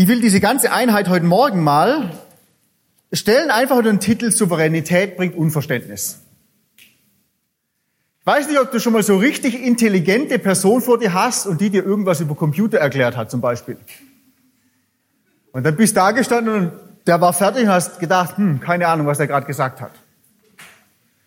[0.00, 2.12] Ich will diese ganze Einheit heute Morgen mal
[3.12, 6.20] stellen einfach unter den Titel Souveränität bringt Unverständnis.
[6.76, 11.60] Ich weiß nicht, ob du schon mal so richtig intelligente Person vor dir hast und
[11.60, 13.76] die dir irgendwas über Computer erklärt hat zum Beispiel.
[15.50, 16.72] Und dann bist du da gestanden und
[17.08, 19.90] der war fertig und hast gedacht, hm, keine Ahnung, was der gerade gesagt hat.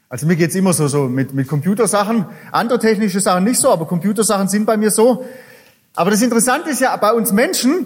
[0.08, 2.26] Also mir geht's immer so, so mit, mit Computersachen.
[2.54, 5.26] Andere technische Sachen nicht so, aber Computersachen sind bei mir so.
[5.94, 7.86] Aber das Interessante ist ja bei uns Menschen,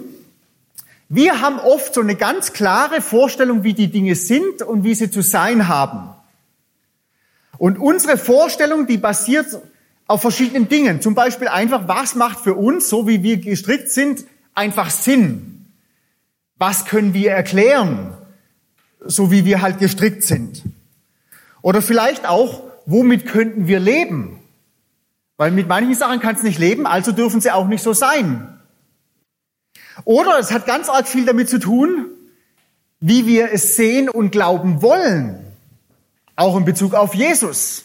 [1.08, 5.10] wir haben oft so eine ganz klare Vorstellung, wie die Dinge sind und wie sie
[5.10, 6.10] zu sein haben.
[7.58, 9.46] Und unsere Vorstellung, die basiert
[10.06, 11.00] auf verschiedenen Dingen.
[11.00, 14.24] Zum Beispiel einfach, was macht für uns, so wie wir gestrickt sind,
[14.54, 15.66] einfach Sinn?
[16.58, 18.14] Was können wir erklären,
[19.00, 20.62] so wie wir halt gestrickt sind?
[21.62, 24.40] Oder vielleicht auch, womit könnten wir leben?
[25.36, 28.58] Weil mit manchen Sachen kann es nicht leben, also dürfen sie auch nicht so sein.
[30.04, 32.06] Oder es hat ganz arg viel damit zu tun,
[33.00, 35.44] wie wir es sehen und glauben wollen.
[36.34, 37.84] Auch in Bezug auf Jesus.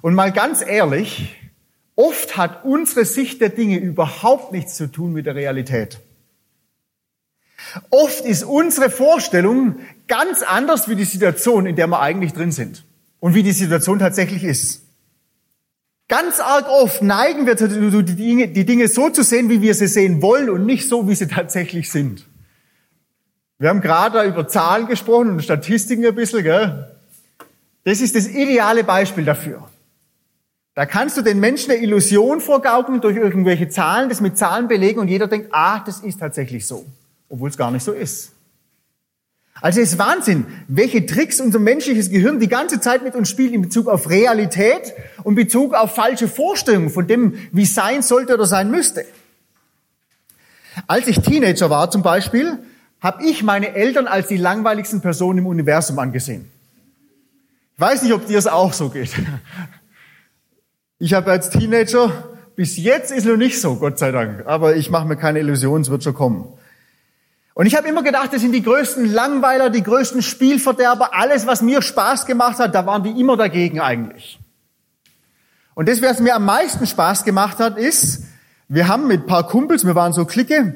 [0.00, 1.36] Und mal ganz ehrlich,
[1.96, 6.00] oft hat unsere Sicht der Dinge überhaupt nichts zu tun mit der Realität.
[7.90, 12.84] Oft ist unsere Vorstellung ganz anders wie die Situation, in der wir eigentlich drin sind
[13.20, 14.82] und wie die Situation tatsächlich ist.
[16.12, 19.74] Ganz arg oft neigen wir dazu, die Dinge, die Dinge so zu sehen, wie wir
[19.74, 22.26] sie sehen wollen und nicht so, wie sie tatsächlich sind.
[23.58, 26.94] Wir haben gerade über Zahlen gesprochen und Statistiken ein bisschen, gell?
[27.84, 29.66] Das ist das ideale Beispiel dafür.
[30.74, 35.00] Da kannst du den Menschen eine Illusion vorgaukeln durch irgendwelche Zahlen, das mit Zahlen belegen
[35.00, 36.84] und jeder denkt, ah, das ist tatsächlich so,
[37.30, 38.32] obwohl es gar nicht so ist.
[39.62, 43.52] Also es ist Wahnsinn, welche Tricks unser menschliches Gehirn die ganze Zeit mit uns spielt
[43.52, 48.34] in Bezug auf Realität und Bezug auf falsche Vorstellungen von dem, wie es sein sollte
[48.34, 49.04] oder sein müsste.
[50.88, 52.58] Als ich Teenager war zum Beispiel,
[53.00, 56.50] habe ich meine Eltern als die langweiligsten Personen im Universum angesehen.
[57.76, 59.10] Ich weiß nicht, ob dir es auch so geht.
[60.98, 62.12] Ich habe als Teenager,
[62.56, 65.82] bis jetzt ist noch nicht so, Gott sei Dank, aber ich mache mir keine Illusionen,
[65.82, 66.52] es wird schon kommen.
[67.54, 71.14] Und ich habe immer gedacht, das sind die größten Langweiler, die größten Spielverderber.
[71.14, 74.38] Alles, was mir Spaß gemacht hat, da waren die immer dagegen eigentlich.
[75.74, 78.24] Und das, was mir am meisten Spaß gemacht hat, ist,
[78.68, 80.74] wir haben mit ein paar Kumpels, wir waren so Clique,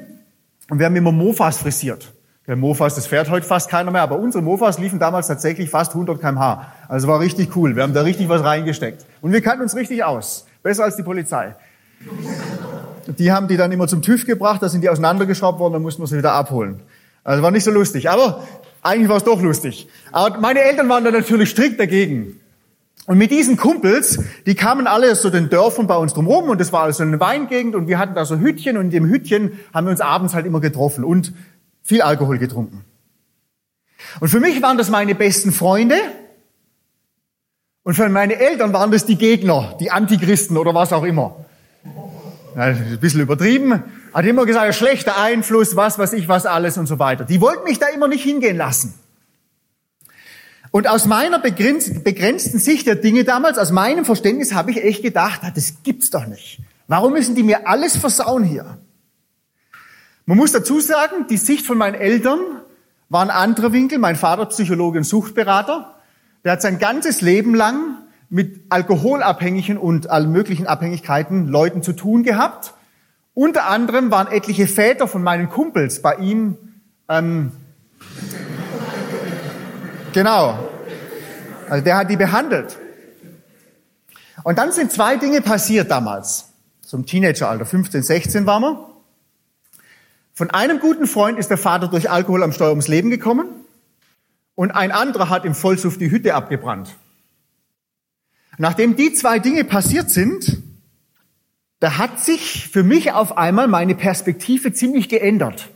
[0.69, 2.13] und wir haben immer Mofas frisiert.
[2.45, 5.93] Der Mofas, das fährt heute fast keiner mehr, aber unsere Mofas liefen damals tatsächlich fast
[5.93, 6.65] 100 kmh.
[6.87, 7.75] Also war richtig cool.
[7.75, 9.05] Wir haben da richtig was reingesteckt.
[9.21, 10.45] Und wir kannten uns richtig aus.
[10.63, 11.55] Besser als die Polizei.
[13.07, 16.01] Die haben die dann immer zum TÜV gebracht, da sind die auseinandergeschraubt worden, dann mussten
[16.01, 16.81] wir sie wieder abholen.
[17.23, 18.43] Also war nicht so lustig, aber
[18.81, 19.87] eigentlich war es doch lustig.
[20.11, 22.39] Aber meine Eltern waren da natürlich strikt dagegen.
[23.05, 26.73] Und mit diesen Kumpels, die kamen alle so den Dörfern bei uns drumherum und das
[26.73, 29.87] war also eine Weingegend und wir hatten da so Hütchen und in dem Hütchen haben
[29.87, 31.31] wir uns abends halt immer getroffen und
[31.83, 32.83] viel Alkohol getrunken.
[34.19, 35.95] Und für mich waren das meine besten Freunde
[37.83, 41.45] und für meine Eltern waren das die Gegner, die Antichristen oder was auch immer
[42.57, 46.97] ein bisschen übertrieben, hat immer gesagt, schlechter Einfluss, was weiß ich, was alles und so
[46.97, 47.23] weiter.
[47.23, 48.93] Die wollten mich da immer nicht hingehen lassen.
[50.71, 55.41] Und aus meiner begrenzten Sicht der Dinge damals, aus meinem Verständnis, habe ich echt gedacht,
[55.55, 56.59] das gibt's doch nicht.
[56.87, 58.77] Warum müssen die mir alles versauen hier?
[60.25, 62.39] Man muss dazu sagen, die Sicht von meinen Eltern
[63.09, 63.97] war ein anderer Winkel.
[63.97, 65.95] Mein Vater Psychologe und Suchtberater.
[66.43, 67.97] Der hat sein ganzes Leben lang
[68.29, 72.73] mit alkoholabhängigen und allen möglichen Abhängigkeiten Leuten zu tun gehabt.
[73.33, 76.57] Unter anderem waren etliche Väter von meinen Kumpels bei ihm.
[77.07, 77.51] Ähm,
[80.13, 80.57] genau.
[81.69, 82.77] Also der hat die behandelt.
[84.43, 86.49] Und dann sind zwei Dinge passiert damals.
[86.81, 88.89] Zum Teenageralter, 15, 16 waren wir.
[90.33, 93.49] Von einem guten Freund ist der Vater durch Alkohol am Steuer ums Leben gekommen.
[94.55, 96.95] Und ein anderer hat im Vollsuff die Hütte abgebrannt.
[98.57, 100.61] Nachdem die zwei Dinge passiert sind,
[101.79, 105.69] da hat sich für mich auf einmal meine Perspektive ziemlich geändert.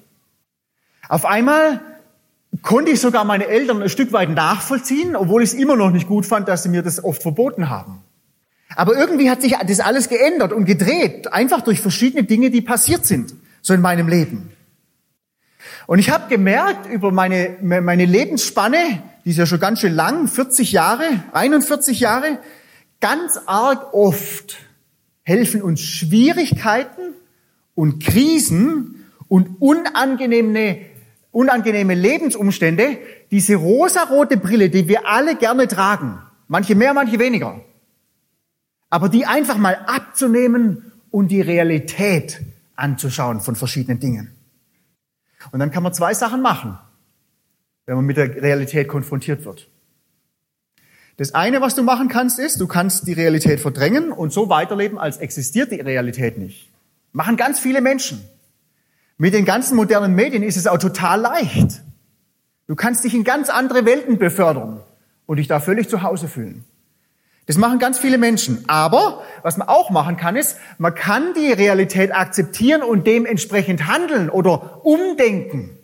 [1.08, 1.82] Auf einmal
[2.64, 6.08] konnte ich sogar meine Eltern ein Stück weit nachvollziehen, obwohl ich es immer noch nicht
[6.08, 8.00] gut fand, dass sie mir das oft verboten haben.
[8.76, 13.06] Aber irgendwie hat sich das alles geändert und gedreht, einfach durch verschiedene Dinge, die passiert
[13.06, 14.52] sind, so in meinem Leben.
[15.88, 20.28] Und ich habe gemerkt über meine, meine Lebensspanne, die ist ja schon ganz schön lang,
[20.28, 21.04] 40 Jahre,
[21.34, 22.40] 41 Jahre,
[23.02, 24.58] Ganz arg oft
[25.24, 27.16] helfen uns Schwierigkeiten
[27.76, 30.78] und Krisen und unangenehme,
[31.32, 33.00] unangenehme Lebensumstände,
[33.32, 37.60] diese rosarote Brille, die wir alle gerne tragen, manche mehr, manche weniger,
[38.90, 42.42] aber die einfach mal abzunehmen und die Realität
[42.76, 44.36] anzuschauen von verschiedenen Dingen.
[45.52, 46.78] Und dann kann man zwei Sachen machen,
[47.88, 49.70] wenn man mit der Realität konfrontiert wird.
[51.22, 54.98] Das eine, was du machen kannst, ist, du kannst die Realität verdrängen und so weiterleben,
[54.98, 56.72] als existiert die Realität nicht.
[57.12, 58.28] Machen ganz viele Menschen.
[59.20, 61.84] Mit den ganzen modernen Medien ist es auch total leicht.
[62.66, 64.80] Du kannst dich in ganz andere Welten befördern
[65.28, 66.66] und dich da völlig zu Hause fühlen.
[67.46, 68.64] Das machen ganz viele Menschen.
[68.68, 74.32] Aber was man auch machen kann, ist, man kann die Realität akzeptieren und dementsprechend handeln
[74.32, 75.78] oder umdenken.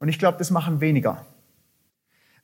[0.00, 1.24] Und ich glaube, das machen weniger.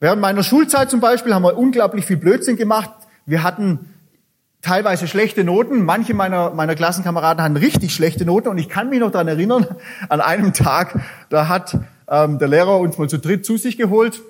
[0.03, 2.91] Während meiner Schulzeit zum Beispiel haben wir unglaublich viel Blödsinn gemacht.
[3.25, 3.89] Wir hatten
[4.61, 5.85] teilweise schlechte Noten.
[5.85, 8.49] Manche meiner, meiner Klassenkameraden hatten richtig schlechte Noten.
[8.49, 9.65] Und ich kann mich noch daran erinnern,
[10.09, 11.79] an einem Tag, da hat
[12.09, 14.23] ähm, der Lehrer uns mal zu dritt zu sich geholt.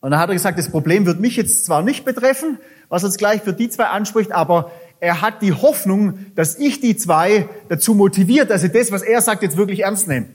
[0.00, 2.58] Und dann hat er gesagt, das Problem wird mich jetzt zwar nicht betreffen,
[2.88, 6.96] was jetzt gleich für die zwei anspricht, aber er hat die Hoffnung, dass ich die
[6.96, 10.26] zwei dazu motiviert, dass sie das, was er sagt, jetzt wirklich ernst nehmen.
[10.26, 10.34] Und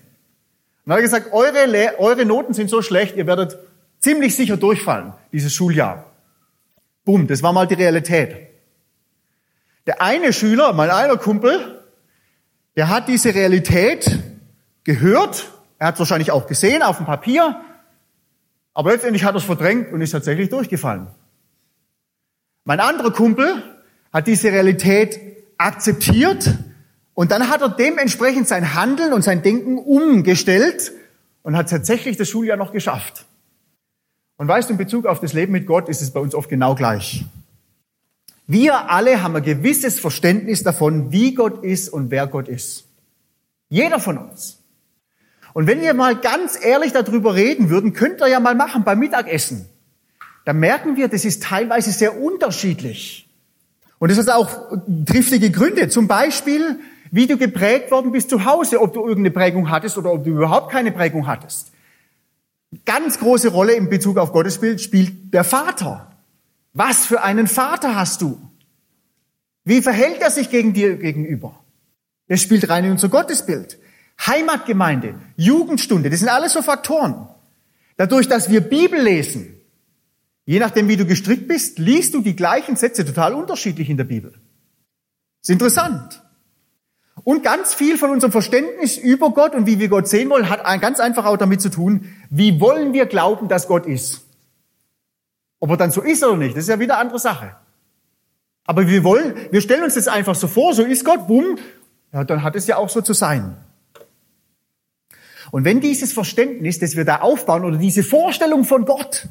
[0.86, 3.58] dann hat er gesagt, eure, eure Noten sind so schlecht, ihr werdet
[4.04, 6.12] ziemlich sicher durchfallen, dieses Schuljahr.
[7.06, 8.36] Bumm, das war mal die Realität.
[9.88, 11.84] Der eine Schüler, mein einer Kumpel,
[12.76, 14.20] der hat diese Realität
[14.84, 17.62] gehört, er hat es wahrscheinlich auch gesehen auf dem Papier,
[18.74, 21.08] aber letztendlich hat er es verdrängt und ist tatsächlich durchgefallen.
[22.66, 23.64] Mein anderer Kumpel
[24.12, 25.20] hat diese Realität
[25.58, 26.58] akzeptiert
[27.14, 30.92] und dann hat er dementsprechend sein Handeln und sein Denken umgestellt
[31.44, 33.26] und hat tatsächlich das Schuljahr noch geschafft.
[34.38, 36.50] Und weißt du, in Bezug auf das Leben mit Gott ist es bei uns oft
[36.50, 37.26] genau gleich.
[38.48, 42.86] Wir alle haben ein gewisses Verständnis davon, wie Gott ist und wer Gott ist.
[43.70, 44.60] Jeder von uns.
[45.54, 49.00] Und wenn wir mal ganz ehrlich darüber reden würden, könnt ihr ja mal machen beim
[49.00, 49.68] Mittagessen.
[50.46, 53.30] Da merken wir, das ist teilweise sehr unterschiedlich.
[54.00, 54.50] Und das hat auch
[55.06, 55.88] triftige Gründe.
[55.88, 56.80] Zum Beispiel,
[57.12, 60.32] wie du geprägt worden bist zu Hause, ob du irgendeine Prägung hattest oder ob du
[60.32, 61.72] überhaupt keine Prägung hattest.
[62.86, 66.12] Ganz große Rolle in Bezug auf Gottesbild spielt der Vater.
[66.74, 68.40] Was für einen Vater hast du?
[69.64, 71.60] Wie verhält er sich gegen dir gegenüber?
[72.28, 73.78] Das spielt rein in unser Gottesbild.
[74.26, 77.28] Heimatgemeinde, Jugendstunde, das sind alles so Faktoren.
[77.98, 79.56] Dadurch, dass wir Bibel lesen,
[80.46, 84.04] je nachdem wie du gestrickt bist, liest du die gleichen Sätze total unterschiedlich in der
[84.06, 84.34] Bibel.
[85.42, 86.23] ist interessant.
[87.24, 90.64] Und ganz viel von unserem Verständnis über Gott und wie wir Gott sehen wollen, hat
[90.82, 94.26] ganz einfach auch damit zu tun, wie wollen wir glauben, dass Gott ist.
[95.60, 97.56] Ob er dann so ist oder nicht, das ist ja wieder eine andere Sache.
[98.66, 101.58] Aber wir wollen, wir stellen uns das einfach so vor, so ist Gott, bumm,
[102.12, 103.56] ja, dann hat es ja auch so zu sein.
[105.52, 109.28] Und wenn dieses Verständnis, das wir da aufbauen oder diese Vorstellung von Gott,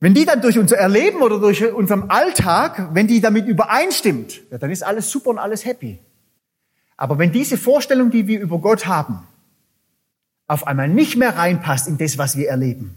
[0.00, 4.58] wenn die dann durch unser Erleben oder durch unseren Alltag, wenn die damit übereinstimmt, ja,
[4.58, 5.98] dann ist alles super und alles happy.
[6.98, 9.26] Aber wenn diese Vorstellung, die wir über Gott haben,
[10.48, 12.96] auf einmal nicht mehr reinpasst in das, was wir erleben,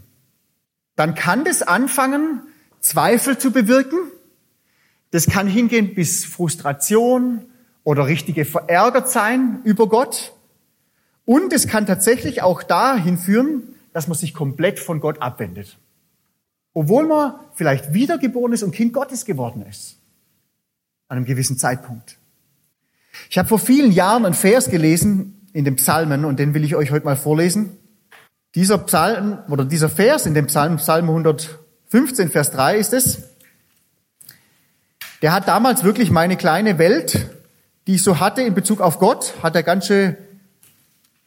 [0.96, 2.42] dann kann das anfangen,
[2.80, 3.98] Zweifel zu bewirken.
[5.12, 7.42] Das kann hingehen bis Frustration
[7.84, 10.32] oder richtige verärgert sein über Gott.
[11.24, 15.78] Und es kann tatsächlich auch dahin führen, dass man sich komplett von Gott abwendet.
[16.74, 19.98] Obwohl man vielleicht wiedergeboren ist und Kind Gottes geworden ist.
[21.06, 22.18] An einem gewissen Zeitpunkt.
[23.30, 26.76] Ich habe vor vielen Jahren einen Vers gelesen in den Psalmen und den will ich
[26.76, 27.76] euch heute mal vorlesen.
[28.54, 33.22] Dieser Psalm oder dieser Vers in dem Psalm, Psalm 115, Vers 3 ist es.
[35.22, 37.30] Der hat damals wirklich meine kleine Welt,
[37.86, 40.16] die ich so hatte in Bezug auf Gott, hat er ganz schön,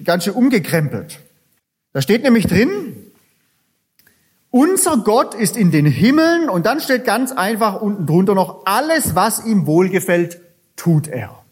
[0.03, 1.19] ganz schön umgekrempelt.
[1.93, 2.95] Da steht nämlich drin,
[4.51, 9.15] unser Gott ist in den Himmeln und dann steht ganz einfach unten drunter noch, alles,
[9.15, 10.41] was ihm wohlgefällt,
[10.75, 11.44] tut er.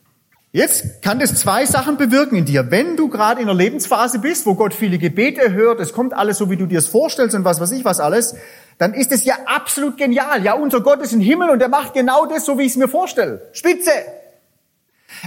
[0.56, 2.70] Jetzt kann das zwei Sachen bewirken in dir.
[2.70, 6.38] Wenn du gerade in einer Lebensphase bist, wo Gott viele Gebete hört, es kommt alles
[6.38, 8.36] so, wie du dir es vorstellst und was weiß ich was alles,
[8.78, 10.44] dann ist es ja absolut genial.
[10.44, 12.78] Ja, unser Gott ist im Himmel und er macht genau das, so wie ich es
[12.78, 13.50] mir vorstelle.
[13.52, 13.90] Spitze!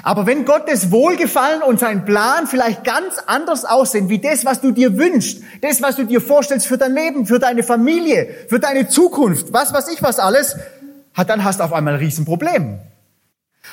[0.04, 4.70] Aber wenn Gottes Wohlgefallen und sein Plan vielleicht ganz anders aussehen, wie das, was du
[4.70, 8.86] dir wünschst, das, was du dir vorstellst für dein Leben, für deine Familie, für deine
[8.86, 10.56] Zukunft, was weiß ich was alles,
[11.26, 12.78] dann hast du auf einmal ein Riesenproblem.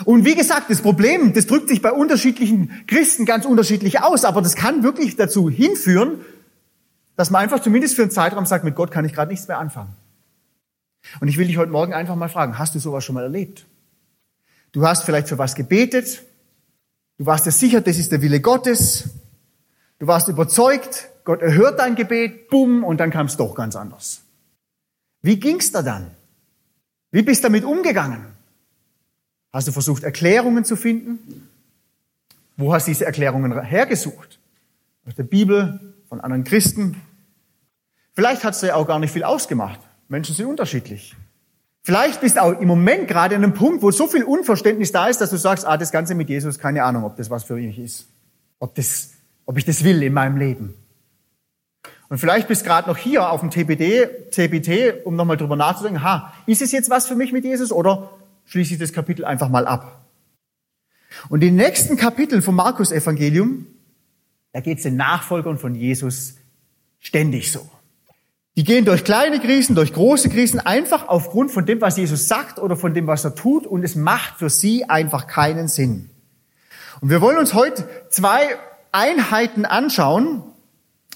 [0.05, 4.41] Und wie gesagt, das Problem, das drückt sich bei unterschiedlichen Christen ganz unterschiedlich aus, aber
[4.41, 6.21] das kann wirklich dazu hinführen,
[7.15, 9.59] dass man einfach zumindest für einen Zeitraum sagt, mit Gott kann ich gerade nichts mehr
[9.59, 9.95] anfangen.
[11.19, 13.65] Und ich will dich heute Morgen einfach mal fragen, hast du sowas schon mal erlebt?
[14.71, 16.23] Du hast vielleicht für was gebetet,
[17.19, 19.09] du warst dir sicher, das ist der Wille Gottes,
[19.99, 24.23] du warst überzeugt, Gott erhört dein Gebet, bumm, und dann kam es doch ganz anders.
[25.21, 26.11] Wie ging's da dann?
[27.11, 28.32] Wie bist du damit umgegangen?
[29.53, 31.47] Hast du versucht, Erklärungen zu finden?
[32.57, 34.39] Wo hast du diese Erklärungen hergesucht?
[35.07, 37.01] aus der Bibel, von anderen Christen.
[38.13, 39.79] Vielleicht hat es ja auch gar nicht viel ausgemacht.
[40.07, 41.15] Menschen sind unterschiedlich.
[41.81, 45.07] Vielleicht bist du auch im Moment gerade an einem Punkt, wo so viel Unverständnis da
[45.07, 47.55] ist, dass du sagst, ah, das Ganze mit Jesus, keine Ahnung, ob das was für
[47.55, 48.07] mich ist.
[48.59, 49.09] Ob, das,
[49.45, 50.75] ob ich das will in meinem Leben.
[52.07, 56.03] Und vielleicht bist du gerade noch hier auf dem TBD, TBT, um nochmal drüber nachzudenken,
[56.03, 58.11] ha, ist es jetzt was für mich mit Jesus oder
[58.45, 60.05] schließe ich das Kapitel einfach mal ab?
[61.29, 63.67] Und die nächsten Kapitel vom Markus-Evangelium,
[64.51, 66.35] da geht es den Nachfolgern von Jesus
[66.99, 67.69] ständig so.
[68.55, 72.59] Die gehen durch kleine Krisen, durch große Krisen, einfach aufgrund von dem, was Jesus sagt
[72.59, 76.11] oder von dem, was er tut, und es macht für sie einfach keinen Sinn.
[77.01, 78.41] Und wir wollen uns heute zwei
[78.91, 80.43] Einheiten anschauen,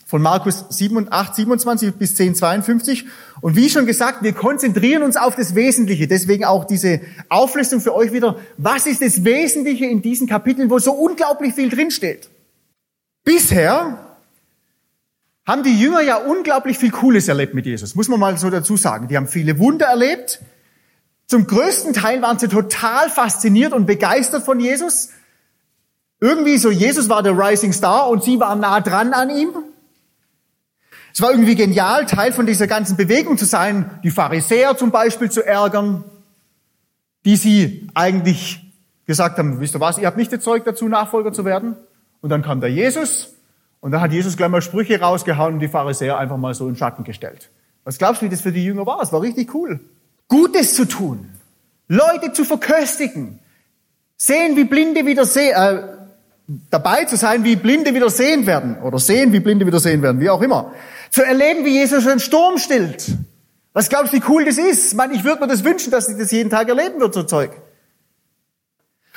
[0.08, 3.06] von Markus 7, 8, 27 bis 10, 52.
[3.42, 6.08] Und wie schon gesagt, wir konzentrieren uns auf das Wesentliche.
[6.08, 8.38] Deswegen auch diese Auflistung für euch wieder.
[8.58, 12.30] Was ist das Wesentliche in diesen Kapiteln, wo so unglaublich viel drinsteht?
[13.24, 14.00] Bisher
[15.46, 18.76] haben die Jünger ja unglaublich viel Cooles erlebt mit Jesus, muss man mal so dazu
[18.76, 19.08] sagen.
[19.08, 20.42] Die haben viele Wunder erlebt.
[21.26, 25.10] Zum größten Teil waren sie total fasziniert und begeistert von Jesus.
[26.20, 29.50] Irgendwie so, Jesus war der Rising Star und sie waren nah dran an ihm.
[31.14, 35.32] Es war irgendwie genial, Teil von dieser ganzen Bewegung zu sein, die Pharisäer zum Beispiel
[35.32, 36.04] zu ärgern,
[37.26, 38.64] die sie eigentlich
[39.06, 41.76] gesagt haben, wisst ihr was, ihr habt nicht das Zeug dazu, Nachfolger zu werden.
[42.22, 43.34] Und dann kam der Jesus
[43.80, 46.76] und da hat Jesus gleich mal Sprüche rausgehauen und die Pharisäer einfach mal so in
[46.76, 47.50] Schatten gestellt.
[47.84, 49.02] Was glaubst du, wie das für die Jünger war?
[49.02, 49.80] Es war richtig cool.
[50.28, 51.30] Gutes zu tun,
[51.88, 53.40] Leute zu verköstigen,
[54.18, 55.84] sehen, wie Blinde wieder sehen, äh,
[56.70, 60.20] dabei zu sein, wie Blinde wieder sehen werden oder sehen, wie Blinde wieder sehen werden,
[60.20, 60.74] wie auch immer.
[61.12, 63.06] Zu erleben, wie Jesus einen Sturm stillt.
[63.74, 64.88] Was glaubst du, wie cool das ist?
[64.88, 67.24] Ich, meine, ich würde mir das wünschen, dass ich das jeden Tag erleben würde, so
[67.24, 67.52] Zeug.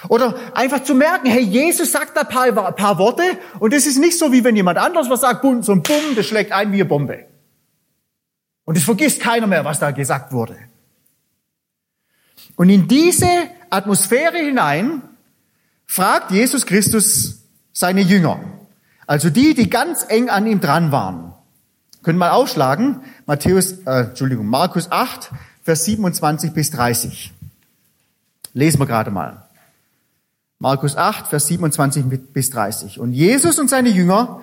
[0.09, 3.23] Oder einfach zu merken, hey, Jesus sagt da paar, paar Worte
[3.59, 6.27] und es ist nicht so, wie wenn jemand anderes was sagt, so ein Bumm, das
[6.27, 7.27] schlägt ein wie eine Bombe.
[8.65, 10.57] Und es vergisst keiner mehr, was da gesagt wurde.
[12.57, 13.29] Und in diese
[13.69, 15.03] Atmosphäre hinein
[15.87, 17.43] fragt Jesus Christus
[17.73, 18.41] seine Jünger,
[19.07, 21.30] also die, die ganz eng an ihm dran waren.
[22.03, 25.31] Können mal aufschlagen, Matthäus, äh, Entschuldigung, Markus 8,
[25.63, 27.33] Vers 27 bis 30.
[28.55, 29.45] Lesen wir gerade mal.
[30.59, 32.99] Markus 8, Vers 27 bis 30.
[32.99, 34.43] Und Jesus und seine Jünger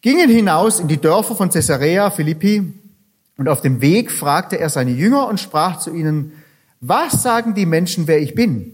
[0.00, 2.72] gingen hinaus in die Dörfer von Caesarea Philippi
[3.36, 6.32] und auf dem Weg fragte er seine Jünger und sprach zu ihnen,
[6.80, 8.72] was sagen die Menschen, wer ich bin?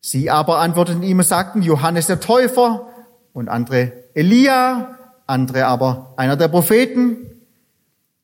[0.00, 2.88] Sie aber antworteten ihm und sagten, Johannes der Täufer
[3.32, 7.16] und andere Elia, andere aber einer der Propheten.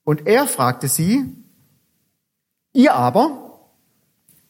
[0.05, 1.25] Und er fragte sie,
[2.73, 3.61] ihr aber,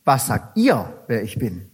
[0.04, 1.70] was sagt ihr, wer ich bin?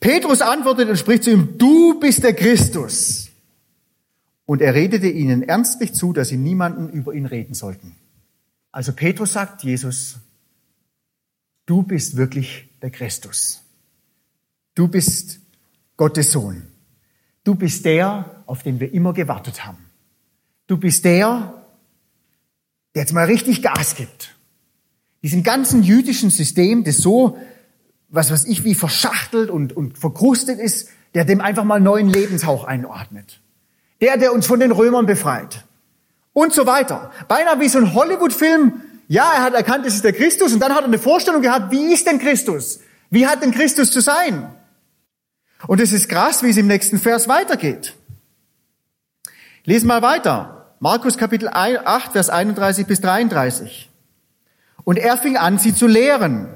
[0.00, 3.30] Petrus antwortet und spricht zu ihm, du bist der Christus.
[4.44, 7.96] Und er redete ihnen ernstlich zu, dass sie niemanden über ihn reden sollten.
[8.70, 10.16] Also Petrus sagt Jesus,
[11.64, 13.62] du bist wirklich der Christus.
[14.74, 15.40] Du bist
[15.96, 16.62] Gottes Sohn.
[17.46, 19.78] Du bist der, auf den wir immer gewartet haben.
[20.66, 21.54] Du bist der,
[22.92, 24.34] der jetzt mal richtig Gas gibt.
[25.22, 27.38] Diesem ganzen jüdischen System, das so
[28.08, 32.64] was weiß ich, wie verschachtelt und, und verkrustet ist, der dem einfach mal neuen Lebenshauch
[32.64, 33.40] einordnet.
[34.00, 35.64] Der, der uns von den Römern befreit.
[36.32, 37.12] Und so weiter.
[37.28, 38.82] Beinahe wie so ein Hollywood-Film.
[39.06, 41.70] Ja, er hat erkannt, es ist der Christus und dann hat er eine Vorstellung gehabt,
[41.70, 42.80] wie ist denn Christus?
[43.08, 44.48] Wie hat denn Christus zu sein?
[45.66, 47.94] Und es ist krass, wie es im nächsten Vers weitergeht.
[49.64, 50.74] Lesen mal weiter.
[50.80, 53.90] Markus Kapitel 8, Vers 31 bis 33.
[54.84, 56.48] Und er fing an, sie zu lehren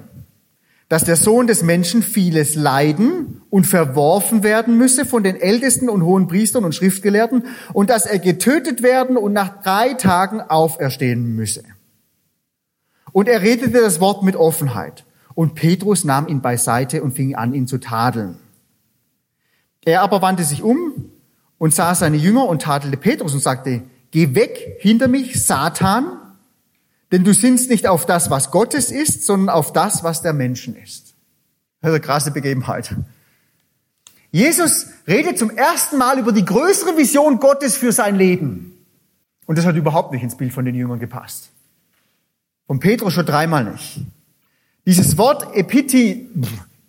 [0.90, 6.02] dass der Sohn des Menschen vieles leiden und verworfen werden müsse von den Ältesten und
[6.02, 11.62] hohen Priestern und Schriftgelehrten und dass er getötet werden und nach drei Tagen auferstehen müsse.
[13.12, 15.04] Und er redete das Wort mit Offenheit.
[15.36, 18.39] Und Petrus nahm ihn beiseite und fing an, ihn zu tadeln.
[19.84, 21.10] Er aber wandte sich um
[21.58, 26.18] und sah seine Jünger und tadelte Petrus und sagte, geh weg hinter mich, Satan,
[27.12, 30.76] denn du sinnst nicht auf das, was Gottes ist, sondern auf das, was der Menschen
[30.76, 31.14] ist.
[31.80, 32.94] Das ist eine krasse Begebenheit.
[34.30, 38.76] Jesus redet zum ersten Mal über die größere Vision Gottes für sein Leben.
[39.46, 41.50] Und das hat überhaupt nicht ins Bild von den Jüngern gepasst.
[42.66, 44.00] Von Petrus schon dreimal nicht.
[44.86, 46.28] Dieses Wort Epiti,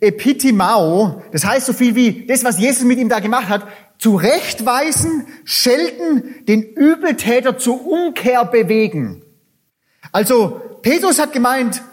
[0.02, 3.68] Epitimao, das heißt so viel wie das, was Jesus mit ihm da gemacht hat,
[4.00, 9.24] zurechtweisen, schelten, den Übeltäter zur Umkehr bewegen.
[10.12, 11.84] Also Petrus hat gemeint,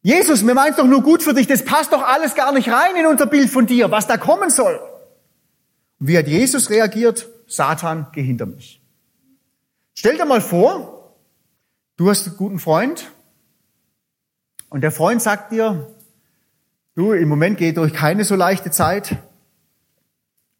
[0.00, 2.96] Jesus, mir meint doch nur gut für dich, das passt doch alles gar nicht rein
[2.96, 4.80] in unser Bild von dir, was da kommen soll.
[5.98, 7.28] Wie hat Jesus reagiert?
[7.46, 8.80] Satan, geh hinter mich.
[9.94, 11.16] Stell dir mal vor,
[11.96, 13.10] du hast einen guten Freund
[14.70, 15.94] und der Freund sagt dir,
[16.98, 19.16] du, im Moment geht durch keine so leichte Zeit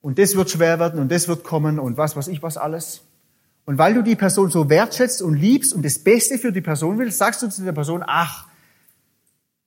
[0.01, 3.03] und das wird schwer werden und das wird kommen und was weiß ich was alles.
[3.65, 6.99] Und weil du die Person so wertschätzt und liebst und das Beste für die Person
[6.99, 8.47] willst, sagst du zu der Person, ach,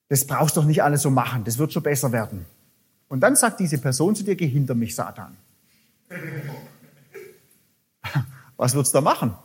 [0.07, 2.45] das brauchst du doch nicht alles so machen, das wird schon besser werden.
[3.09, 5.35] Und dann sagt diese Person zu dir, geh hinter mich, Satan.
[8.57, 9.35] Was wird's da machen?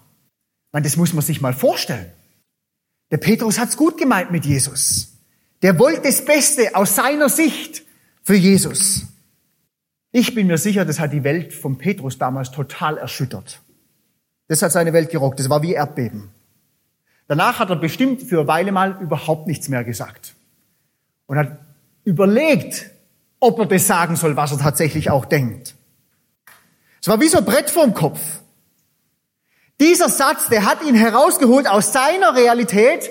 [0.72, 2.10] Man, das muss man sich mal vorstellen.
[3.10, 5.15] Der Petrus hat's gut gemeint mit Jesus.
[5.62, 7.82] Der wollte das Beste aus seiner Sicht
[8.22, 9.06] für Jesus.
[10.12, 13.60] Ich bin mir sicher, das hat die Welt von Petrus damals total erschüttert.
[14.48, 15.40] Das hat seine Welt gerockt.
[15.40, 16.30] Das war wie Erdbeben.
[17.28, 20.34] Danach hat er bestimmt für eine Weile mal überhaupt nichts mehr gesagt.
[21.26, 21.58] Und hat
[22.04, 22.90] überlegt,
[23.40, 25.74] ob er das sagen soll, was er tatsächlich auch denkt.
[27.00, 28.20] Es war wie so ein Brett vorm Kopf.
[29.80, 33.10] Dieser Satz, der hat ihn herausgeholt aus seiner Realität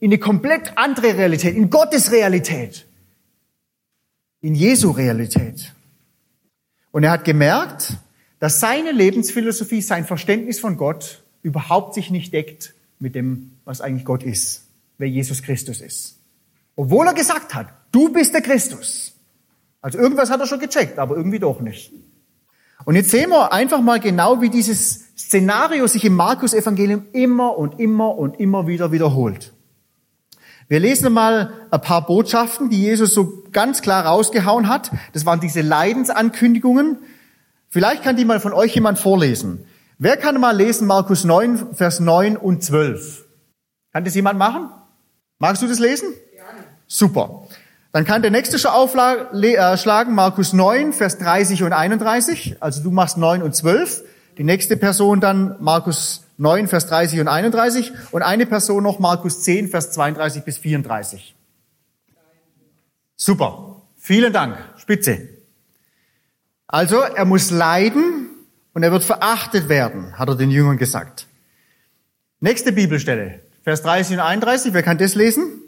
[0.00, 2.86] in eine komplett andere Realität, in Gottes Realität,
[4.40, 5.72] in Jesu Realität.
[6.90, 7.98] Und er hat gemerkt,
[8.38, 14.06] dass seine Lebensphilosophie, sein Verständnis von Gott überhaupt sich nicht deckt mit dem, was eigentlich
[14.06, 14.64] Gott ist,
[14.98, 16.16] wer Jesus Christus ist.
[16.74, 19.12] Obwohl er gesagt hat, du bist der Christus.
[19.82, 21.92] Also irgendwas hat er schon gecheckt, aber irgendwie doch nicht.
[22.86, 27.78] Und jetzt sehen wir einfach mal genau, wie dieses Szenario sich im Markus-Evangelium immer und
[27.78, 29.52] immer und immer wieder wiederholt.
[30.70, 34.92] Wir lesen mal ein paar Botschaften, die Jesus so ganz klar rausgehauen hat.
[35.12, 36.98] Das waren diese Leidensankündigungen.
[37.68, 39.64] Vielleicht kann die mal von euch jemand vorlesen.
[39.98, 43.24] Wer kann mal lesen Markus 9, Vers 9 und 12?
[43.92, 44.70] Kann das jemand machen?
[45.40, 46.14] Magst du das lesen?
[46.36, 46.44] Ja.
[46.86, 47.48] Super.
[47.90, 52.58] Dann kann der nächste schon aufschlagen, äh, Markus 9, Vers 30 und 31.
[52.60, 54.04] Also du machst 9 und 12.
[54.38, 57.92] Die nächste Person dann Markus 9, Vers 30 und 31.
[58.12, 61.34] Und eine Person noch Markus 10, Vers 32 bis 34.
[63.14, 63.82] Super.
[63.98, 64.56] Vielen Dank.
[64.78, 65.28] Spitze.
[66.66, 68.30] Also er muss leiden
[68.72, 71.26] und er wird verachtet werden, hat er den Jüngern gesagt.
[72.38, 74.72] Nächste Bibelstelle, Vers 30 und 31.
[74.72, 75.60] Wer kann das lesen?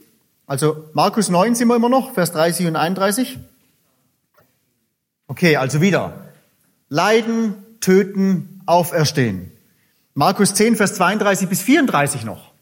[0.47, 3.39] Also Markus 9 sind wir immer noch, Vers 30 und 31.
[5.27, 6.29] Okay, also wieder.
[6.89, 9.52] Leiden, töten, auferstehen.
[10.15, 12.53] Markus 10, Vers 32 bis 34 noch.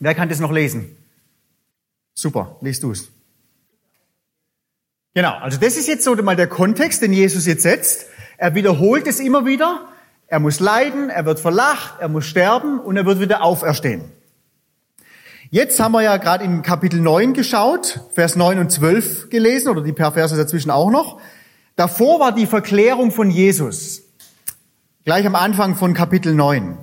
[0.00, 0.96] Wer kann das noch lesen?
[2.14, 3.08] Super, liest du es.
[5.14, 8.06] Genau, also das ist jetzt so mal der Kontext, den Jesus jetzt setzt.
[8.36, 9.88] Er wiederholt es immer wieder.
[10.26, 14.04] Er muss leiden, er wird verlacht, er muss sterben und er wird wieder auferstehen.
[15.50, 19.82] Jetzt haben wir ja gerade in Kapitel 9 geschaut, Vers 9 und 12 gelesen oder
[19.82, 21.20] die paar Verse dazwischen auch noch.
[21.76, 24.02] Davor war die Verklärung von Jesus.
[25.06, 26.76] Gleich am Anfang von Kapitel 9.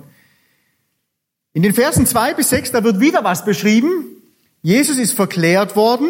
[1.52, 4.06] In den Versen 2 bis 6, da wird wieder was beschrieben.
[4.62, 6.08] Jesus ist verklärt worden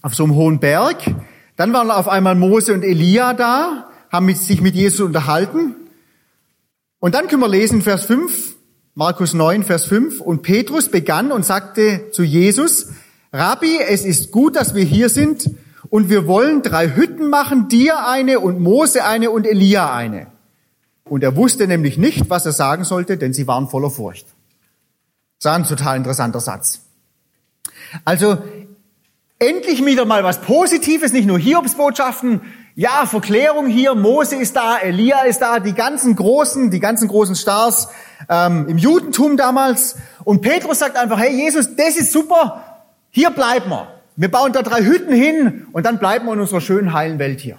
[0.00, 0.96] auf so einem hohen Berg.
[1.56, 5.74] Dann waren auf einmal Mose und Elia da, haben sich mit Jesus unterhalten.
[6.98, 8.56] Und dann können wir lesen, Vers 5,
[8.94, 10.22] Markus 9, Vers 5.
[10.22, 12.88] Und Petrus begann und sagte zu Jesus,
[13.34, 15.50] Rabbi, es ist gut, dass wir hier sind
[15.90, 20.37] und wir wollen drei Hütten machen, dir eine und Mose eine und Elia eine.
[21.08, 24.26] Und er wusste nämlich nicht, was er sagen sollte, denn sie waren voller Furcht.
[25.40, 26.80] Das war ein total interessanter Satz.
[28.04, 28.38] Also
[29.38, 32.40] endlich wieder mal was Positives, nicht nur Hiobsbotschaften,
[32.74, 37.34] ja, Verklärung hier, Mose ist da, Elia ist da, die ganzen großen, die ganzen großen
[37.34, 37.88] Stars
[38.28, 39.96] ähm, im Judentum damals.
[40.22, 43.88] Und Petrus sagt einfach, hey Jesus, das ist super, hier bleiben wir.
[44.14, 47.40] Wir bauen da drei Hütten hin und dann bleiben wir in unserer schönen, heilen Welt
[47.40, 47.58] hier.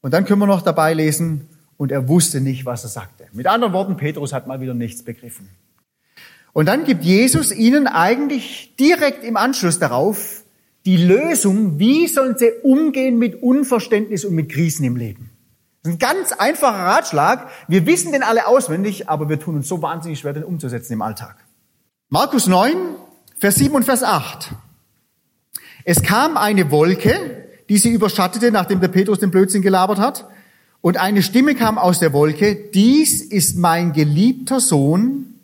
[0.00, 3.26] Und dann können wir noch dabei lesen, und er wusste nicht, was er sagte.
[3.32, 5.48] Mit anderen Worten, Petrus hat mal wieder nichts begriffen.
[6.52, 10.44] Und dann gibt Jesus ihnen eigentlich direkt im Anschluss darauf
[10.86, 15.30] die Lösung, wie sollen sie umgehen mit Unverständnis und mit Krisen im Leben.
[15.82, 17.48] Das ist ein ganz einfacher Ratschlag.
[17.68, 21.02] Wir wissen den alle auswendig, aber wir tun uns so wahnsinnig schwer, den umzusetzen im
[21.02, 21.36] Alltag.
[22.08, 22.74] Markus 9,
[23.38, 24.52] Vers 7 und Vers 8.
[25.84, 30.26] Es kam eine Wolke, die sie überschattete, nachdem der Petrus den Blödsinn gelabert hat.
[30.86, 35.34] Und eine Stimme kam aus der Wolke, dies ist mein geliebter Sohn,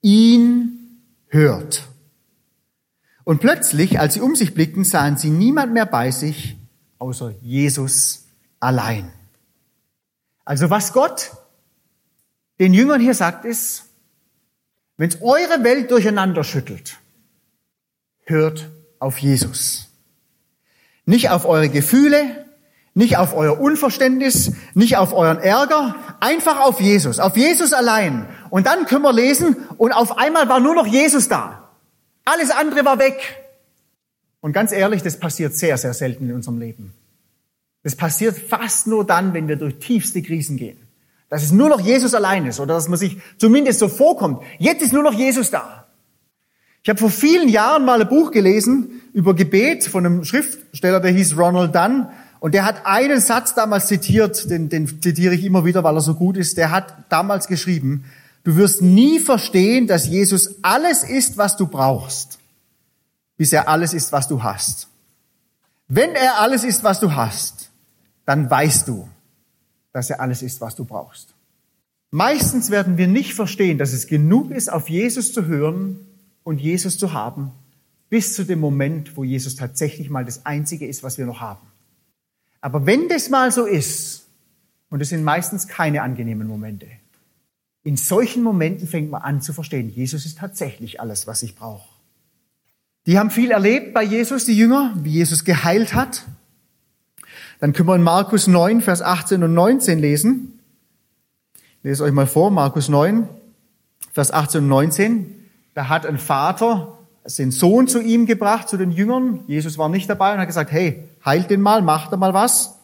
[0.00, 1.82] ihn hört.
[3.24, 6.56] Und plötzlich, als sie um sich blickten, sahen sie niemand mehr bei sich,
[6.96, 8.24] außer Jesus
[8.58, 9.12] allein.
[10.46, 11.32] Also was Gott
[12.58, 13.84] den Jüngern hier sagt, ist,
[14.96, 16.96] wenn es eure Welt durcheinander schüttelt,
[18.24, 19.90] hört auf Jesus.
[21.04, 22.45] Nicht auf eure Gefühle,
[22.96, 28.26] nicht auf euer Unverständnis, nicht auf euren Ärger, einfach auf Jesus, auf Jesus allein.
[28.48, 31.68] Und dann können wir lesen, und auf einmal war nur noch Jesus da.
[32.24, 33.20] Alles andere war weg.
[34.40, 36.94] Und ganz ehrlich, das passiert sehr, sehr selten in unserem Leben.
[37.82, 40.78] Das passiert fast nur dann, wenn wir durch tiefste Krisen gehen.
[41.28, 44.42] Dass es nur noch Jesus allein ist oder dass man sich zumindest so vorkommt.
[44.58, 45.86] Jetzt ist nur noch Jesus da.
[46.82, 51.10] Ich habe vor vielen Jahren mal ein Buch gelesen über Gebet von einem Schriftsteller, der
[51.10, 52.08] hieß Ronald Dunn.
[52.40, 56.00] Und der hat einen Satz damals zitiert, den, den zitiere ich immer wieder, weil er
[56.00, 56.56] so gut ist.
[56.56, 58.04] Der hat damals geschrieben,
[58.44, 62.38] du wirst nie verstehen, dass Jesus alles ist, was du brauchst,
[63.36, 64.88] bis er alles ist, was du hast.
[65.88, 67.70] Wenn er alles ist, was du hast,
[68.24, 69.08] dann weißt du,
[69.92, 71.34] dass er alles ist, was du brauchst.
[72.10, 76.06] Meistens werden wir nicht verstehen, dass es genug ist, auf Jesus zu hören
[76.44, 77.52] und Jesus zu haben,
[78.08, 81.66] bis zu dem Moment, wo Jesus tatsächlich mal das Einzige ist, was wir noch haben.
[82.66, 84.26] Aber wenn das mal so ist,
[84.90, 86.88] und es sind meistens keine angenehmen Momente,
[87.84, 91.88] in solchen Momenten fängt man an zu verstehen, Jesus ist tatsächlich alles, was ich brauche.
[93.06, 96.24] Die haben viel erlebt bei Jesus, die Jünger, wie Jesus geheilt hat,
[97.60, 100.58] dann können wir in Markus 9, Vers 18 und 19 lesen.
[101.54, 103.28] Ich lese euch mal vor, Markus 9,
[104.12, 105.32] Vers 18 und 19.
[105.74, 106.98] Da hat ein Vater
[107.38, 109.40] den Sohn zu ihm gebracht, zu den Jüngern.
[109.46, 112.78] Jesus war nicht dabei und hat gesagt, hey, heilt den mal, macht er mal was.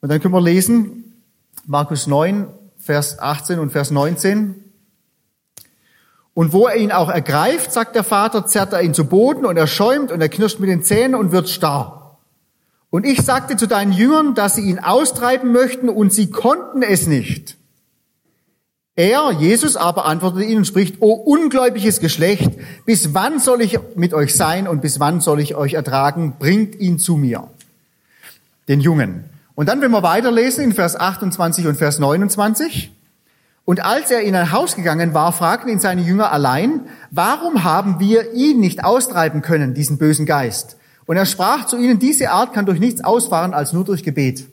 [0.00, 1.20] Und dann können wir lesen,
[1.66, 2.46] Markus 9,
[2.78, 4.62] Vers 18 und Vers 19.
[6.34, 9.56] Und wo er ihn auch ergreift, sagt der Vater, zerrt er ihn zu Boden und
[9.56, 12.18] er schäumt und er knirscht mit den Zähnen und wird starr.
[12.90, 17.06] Und ich sagte zu deinen Jüngern, dass sie ihn austreiben möchten und sie konnten es
[17.06, 17.56] nicht.
[18.98, 22.50] Er, Jesus aber antwortete ihnen und spricht, O ungläubiges Geschlecht,
[22.86, 26.36] bis wann soll ich mit euch sein und bis wann soll ich euch ertragen?
[26.38, 27.48] Bringt ihn zu mir.
[28.68, 29.24] Den Jungen.
[29.54, 32.90] Und dann, wenn wir weiterlesen in Vers 28 und Vers 29.
[33.66, 36.80] Und als er in ein Haus gegangen war, fragten ihn seine Jünger allein,
[37.10, 40.78] warum haben wir ihn nicht austreiben können, diesen bösen Geist?
[41.04, 44.46] Und er sprach zu ihnen, diese Art kann durch nichts ausfahren als nur durch Gebet.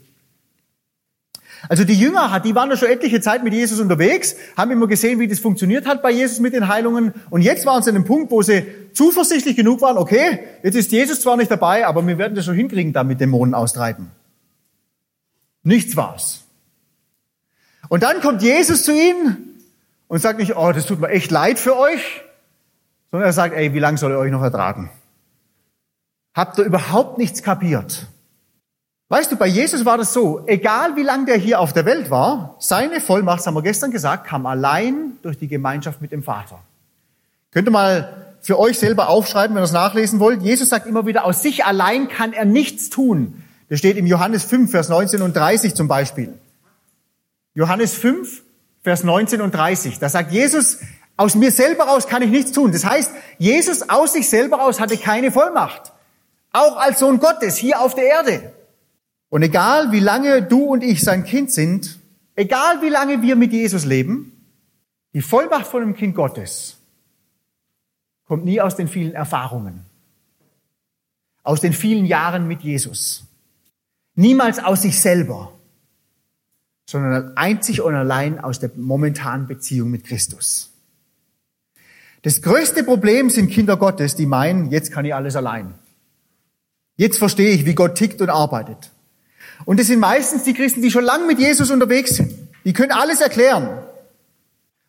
[1.70, 5.20] Also die Jünger, die waren ja schon etliche Zeit mit Jesus unterwegs, haben immer gesehen,
[5.20, 7.14] wie das funktioniert hat bei Jesus mit den Heilungen.
[7.30, 10.92] Und jetzt waren sie an einem Punkt, wo sie zuversichtlich genug waren, okay, jetzt ist
[10.92, 14.12] Jesus zwar nicht dabei, aber wir werden das schon hinkriegen, da mit Dämonen austreiben.
[15.64, 16.44] Nichts war's.
[17.88, 19.62] Und dann kommt Jesus zu ihnen
[20.08, 22.22] und sagt nicht, oh, das tut mir echt leid für euch,
[23.10, 24.90] sondern er sagt, ey, wie lange soll ich euch noch ertragen?
[26.34, 28.08] Habt ihr überhaupt nichts kapiert?
[29.14, 32.10] Weißt du, bei Jesus war das so, egal wie lange der hier auf der Welt
[32.10, 36.58] war, seine Vollmacht, haben wir gestern gesagt, kam allein durch die Gemeinschaft mit dem Vater.
[37.52, 40.42] Könnt ihr mal für euch selber aufschreiben, wenn ihr es nachlesen wollt.
[40.42, 43.44] Jesus sagt immer wieder, aus sich allein kann er nichts tun.
[43.70, 46.34] Das steht im Johannes 5, Vers 19 und 30 zum Beispiel.
[47.54, 48.42] Johannes 5,
[48.82, 50.00] Vers 19 und 30.
[50.00, 50.80] Da sagt Jesus,
[51.18, 52.72] aus mir selber aus kann ich nichts tun.
[52.72, 55.94] Das heißt, Jesus aus sich selber aus hatte keine Vollmacht.
[56.52, 58.54] Auch als Sohn Gottes hier auf der Erde.
[59.34, 61.98] Und egal wie lange du und ich sein Kind sind,
[62.36, 64.32] egal wie lange wir mit Jesus leben,
[65.16, 66.78] die Vollmacht von dem Kind Gottes
[68.26, 69.86] kommt nie aus den vielen Erfahrungen,
[71.42, 73.24] aus den vielen Jahren mit Jesus.
[74.14, 75.52] Niemals aus sich selber,
[76.86, 80.70] sondern einzig und allein aus der momentanen Beziehung mit Christus.
[82.22, 85.74] Das größte Problem sind Kinder Gottes, die meinen, jetzt kann ich alles allein.
[86.98, 88.93] Jetzt verstehe ich, wie Gott tickt und arbeitet.
[89.66, 92.34] Und es sind meistens die Christen, die schon lange mit Jesus unterwegs sind.
[92.66, 93.70] Die können alles erklären.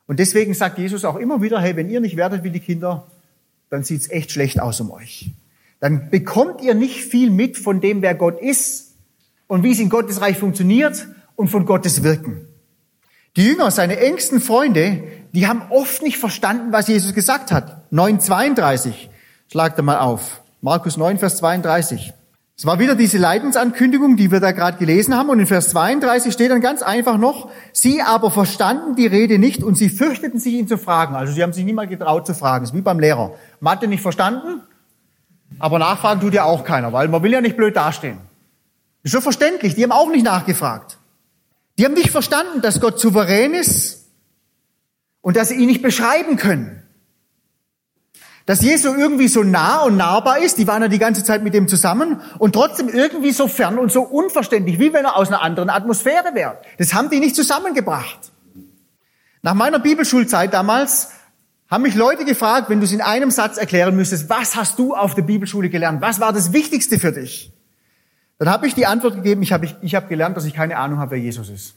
[0.07, 3.07] Und deswegen sagt Jesus auch immer wieder, hey, wenn ihr nicht werdet wie die Kinder,
[3.70, 5.31] dann sieht's echt schlecht aus um euch.
[5.81, 8.92] Dann bekommt ihr nicht viel mit von dem, wer Gott ist
[9.46, 12.46] und wie es in Gottes Reich funktioniert und von Gottes Wirken.
[13.37, 17.90] Die Jünger, seine engsten Freunde, die haben oft nicht verstanden, was Jesus gesagt hat.
[17.92, 18.92] 9,32.
[19.50, 20.42] Schlag da mal auf.
[20.61, 22.12] Markus 9, Vers 32.
[22.56, 25.28] Es war wieder diese Leidensankündigung, die wir da gerade gelesen haben.
[25.28, 29.64] Und in Vers 32 steht dann ganz einfach noch, sie aber verstanden die Rede nicht
[29.64, 31.16] und sie fürchteten sich, ihn zu fragen.
[31.16, 32.62] Also sie haben sich niemand getraut zu fragen.
[32.62, 33.32] Das ist wie beim Lehrer.
[33.58, 34.62] Mathe nicht verstanden,
[35.58, 38.18] aber nachfragen tut ja auch keiner, weil man will ja nicht blöd dastehen.
[39.02, 39.74] Ist schon verständlich.
[39.74, 40.98] Die haben auch nicht nachgefragt.
[41.76, 44.06] Die haben nicht verstanden, dass Gott souverän ist
[45.22, 46.84] und dass sie ihn nicht beschreiben können.
[48.46, 51.54] Dass Jesus irgendwie so nah und nahbar ist, die waren ja die ganze Zeit mit
[51.54, 55.40] ihm zusammen und trotzdem irgendwie so fern und so unverständlich, wie wenn er aus einer
[55.40, 56.59] anderen Atmosphäre wäre.
[56.76, 58.33] Das haben die nicht zusammengebracht.
[59.40, 61.11] Nach meiner Bibelschulzeit damals
[61.70, 64.94] haben mich Leute gefragt, wenn du es in einem Satz erklären müsstest, was hast du
[64.94, 66.02] auf der Bibelschule gelernt?
[66.02, 67.52] Was war das Wichtigste für dich?
[68.38, 70.98] Dann habe ich die Antwort gegeben, ich habe ich hab gelernt, dass ich keine Ahnung
[70.98, 71.76] habe, wer Jesus ist.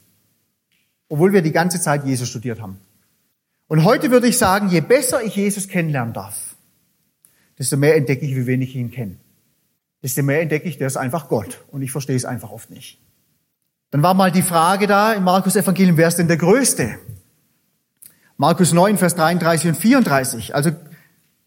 [1.07, 2.79] Obwohl wir die ganze Zeit Jesus studiert haben.
[3.67, 6.56] Und heute würde ich sagen, je besser ich Jesus kennenlernen darf,
[7.57, 9.17] desto mehr entdecke ich, wie wenig ich ihn kenne.
[10.03, 11.63] Desto mehr entdecke ich, der ist einfach Gott.
[11.71, 12.99] Und ich verstehe es einfach oft nicht.
[13.91, 16.97] Dann war mal die Frage da im Markus Evangelium, wer ist denn der Größte?
[18.35, 20.53] Markus 9, Vers 33 und 34.
[20.53, 20.71] Also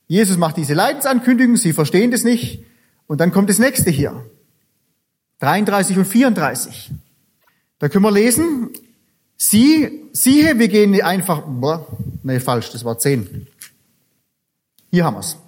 [0.09, 2.65] Jesus macht diese Leidensankündigung, sie verstehen das nicht.
[3.07, 4.25] Und dann kommt das nächste hier.
[5.39, 6.91] 33 und 34.
[7.79, 8.71] Da können wir lesen,
[9.37, 11.87] sie, siehe, wir gehen einfach, boah,
[12.23, 13.47] nee, falsch, das war 10.
[14.91, 15.39] Hier haben wir's.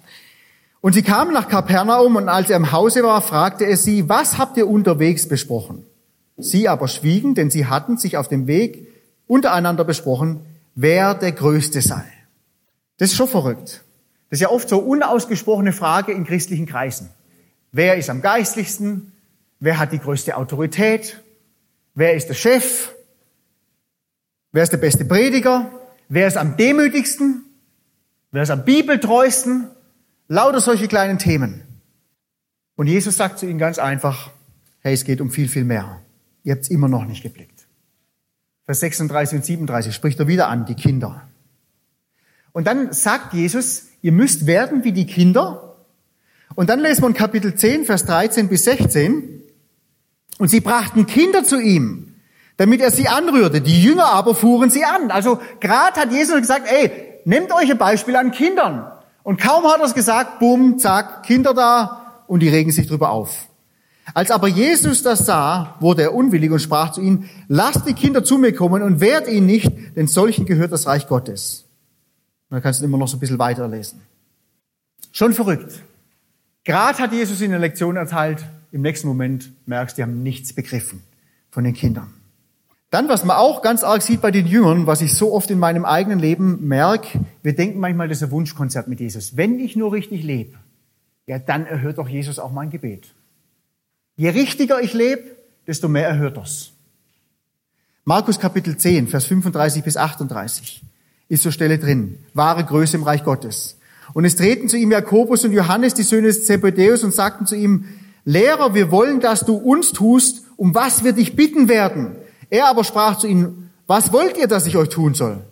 [0.83, 4.37] Und sie kamen nach Kapernaum und als er im Hause war, fragte er sie, was
[4.37, 5.85] habt ihr unterwegs besprochen?
[6.35, 8.89] Sie aber schwiegen, denn sie hatten sich auf dem Weg
[9.25, 10.41] untereinander besprochen,
[10.75, 12.03] wer der Größte sei.
[12.97, 13.85] Das ist schon verrückt.
[14.29, 17.09] Das ist ja oft so unausgesprochene Frage in christlichen Kreisen.
[17.71, 19.13] Wer ist am geistlichsten?
[19.61, 21.23] Wer hat die größte Autorität?
[21.95, 22.91] Wer ist der Chef?
[24.51, 25.71] Wer ist der beste Prediger?
[26.09, 27.45] Wer ist am demütigsten?
[28.31, 29.69] Wer ist am bibeltreuesten?
[30.33, 31.61] Lauter solche kleinen Themen.
[32.75, 34.31] Und Jesus sagt zu ihnen ganz einfach,
[34.79, 36.01] hey, es geht um viel, viel mehr.
[36.43, 37.67] Ihr habt es immer noch nicht geblickt.
[38.65, 41.29] Vers 36 und 37 spricht er wieder an, die Kinder.
[42.51, 45.75] Und dann sagt Jesus, ihr müsst werden wie die Kinder.
[46.55, 49.43] Und dann lesen wir in Kapitel 10, Vers 13 bis 16.
[50.39, 52.15] Und sie brachten Kinder zu ihm,
[52.57, 53.61] damit er sie anrührte.
[53.61, 55.11] Die Jünger aber fuhren sie an.
[55.11, 58.92] Also gerade hat Jesus gesagt, ey, nehmt euch ein Beispiel an Kindern.
[59.23, 63.09] Und kaum hat er es gesagt, bumm, zack, Kinder da, und die regen sich drüber
[63.11, 63.47] auf.
[64.13, 68.23] Als aber Jesus das sah, wurde er unwillig und sprach zu ihnen, lasst die Kinder
[68.23, 71.65] zu mir kommen und wehrt ihnen nicht, denn solchen gehört das Reich Gottes.
[72.49, 74.01] Und dann kannst du immer noch so ein bisschen weiterlesen.
[75.13, 75.81] Schon verrückt.
[76.65, 80.53] Gerade hat Jesus in der Lektion erteilt, im nächsten Moment merkst du, die haben nichts
[80.53, 81.01] begriffen
[81.49, 82.13] von den Kindern.
[82.93, 85.57] Dann, was man auch ganz arg sieht bei den Jüngern, was ich so oft in
[85.57, 89.35] meinem eigenen Leben merke, wir denken manchmal, das ist ein Wunschkonzert mit Jesus.
[89.35, 90.59] Wenn ich nur richtig lebe,
[91.25, 93.07] ja, dann erhört doch Jesus auch mein Gebet.
[94.15, 95.23] Je richtiger ich lebe,
[95.65, 96.73] desto mehr erhört das.
[98.05, 100.83] Markus Kapitel 10, Vers 35 bis 38
[101.29, 102.19] ist zur Stelle drin.
[102.35, 103.79] Wahre Größe im Reich Gottes.
[104.13, 107.55] Und es treten zu ihm Jakobus und Johannes, die Söhne des Zebedeus, und sagten zu
[107.55, 107.85] ihm,
[108.23, 112.17] Lehrer, wir wollen, dass du uns tust, um was wir dich bitten werden.
[112.53, 115.43] Er aber sprach zu ihnen, was wollt ihr, dass ich euch tun soll?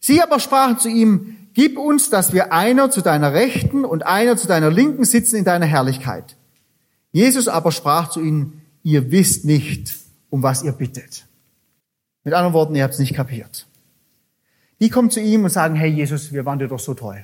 [0.00, 4.36] Sie aber sprachen zu ihm, gib uns, dass wir einer zu deiner Rechten und einer
[4.36, 6.34] zu deiner Linken sitzen in deiner Herrlichkeit.
[7.12, 9.94] Jesus aber sprach zu ihnen, ihr wisst nicht,
[10.28, 11.24] um was ihr bittet.
[12.24, 13.68] Mit anderen Worten, ihr habt es nicht kapiert.
[14.80, 17.20] Die kommen zu ihm und sagen, hey Jesus, wir waren dir doch so treu.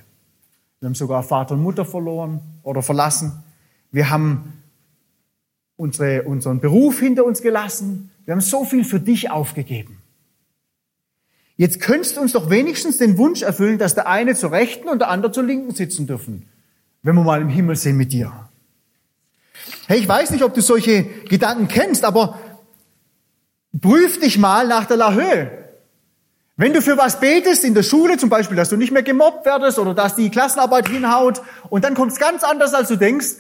[0.79, 3.43] Wir haben sogar Vater und Mutter verloren oder verlassen.
[3.91, 4.63] Wir haben
[5.75, 8.13] unsere, unseren Beruf hinter uns gelassen.
[8.27, 10.03] Wir haben so viel für dich aufgegeben.
[11.57, 14.99] Jetzt könntest du uns doch wenigstens den Wunsch erfüllen, dass der eine zur Rechten und
[14.99, 16.49] der andere zur Linken sitzen dürfen,
[17.03, 18.51] wenn wir mal im Himmel sind mit dir.
[19.87, 22.39] Hey, ich weiß nicht, ob du solche Gedanken kennst, aber
[23.81, 25.67] prüf dich mal nach der Lahöhe.
[26.57, 29.47] Wenn du für was betest in der Schule, zum Beispiel, dass du nicht mehr gemobbt
[29.47, 33.37] werdest oder dass die Klassenarbeit hinhaut und dann kommt es ganz anders, als du denkst,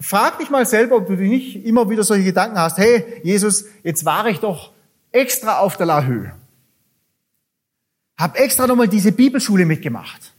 [0.00, 4.04] frag dich mal selber, ob du nicht immer wieder solche Gedanken hast, hey, Jesus, jetzt
[4.04, 4.72] war ich doch
[5.12, 6.32] extra auf der Lahöhe.
[8.16, 10.32] Hab extra nochmal diese Bibelschule mitgemacht.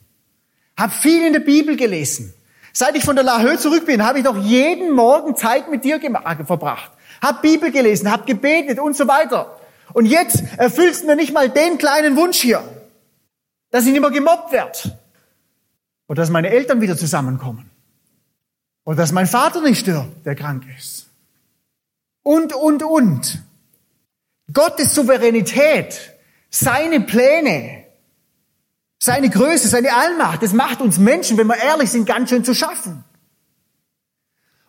[0.78, 2.34] Hab viel in der Bibel gelesen.
[2.74, 5.84] Seit ich von der La Höhe zurück bin, habe ich doch jeden Morgen Zeit mit
[5.84, 6.00] dir
[6.46, 6.92] verbracht.
[7.22, 9.60] Hab Bibel gelesen, hab gebetet und so weiter.
[9.94, 12.64] Und jetzt erfüllst du mir nicht mal den kleinen Wunsch hier,
[13.72, 14.98] dass ich nicht mehr gemobbt werde.
[16.08, 17.70] Oder dass meine Eltern wieder zusammenkommen.
[18.90, 21.10] Oder dass mein Vater nicht stirbt, der krank ist.
[22.24, 23.44] Und, und, und.
[24.52, 26.16] Gottes Souveränität,
[26.50, 27.84] seine Pläne,
[28.98, 32.56] seine Größe, seine Allmacht, das macht uns Menschen, wenn wir ehrlich sind, ganz schön zu
[32.56, 33.04] schaffen.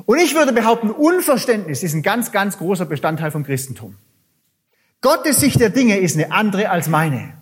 [0.04, 3.96] Und ich würde behaupten, Unverständnis ist ein ganz, ganz großer Bestandteil vom Christentum.
[5.00, 7.38] Gottes Sicht der Dinge ist eine andere als meine.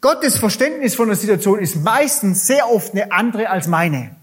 [0.00, 4.16] Gottes Verständnis von der Situation ist meistens sehr oft eine andere als meine.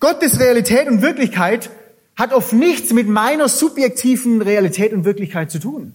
[0.00, 1.70] Gottes Realität und Wirklichkeit
[2.16, 5.94] hat oft nichts mit meiner subjektiven Realität und Wirklichkeit zu tun.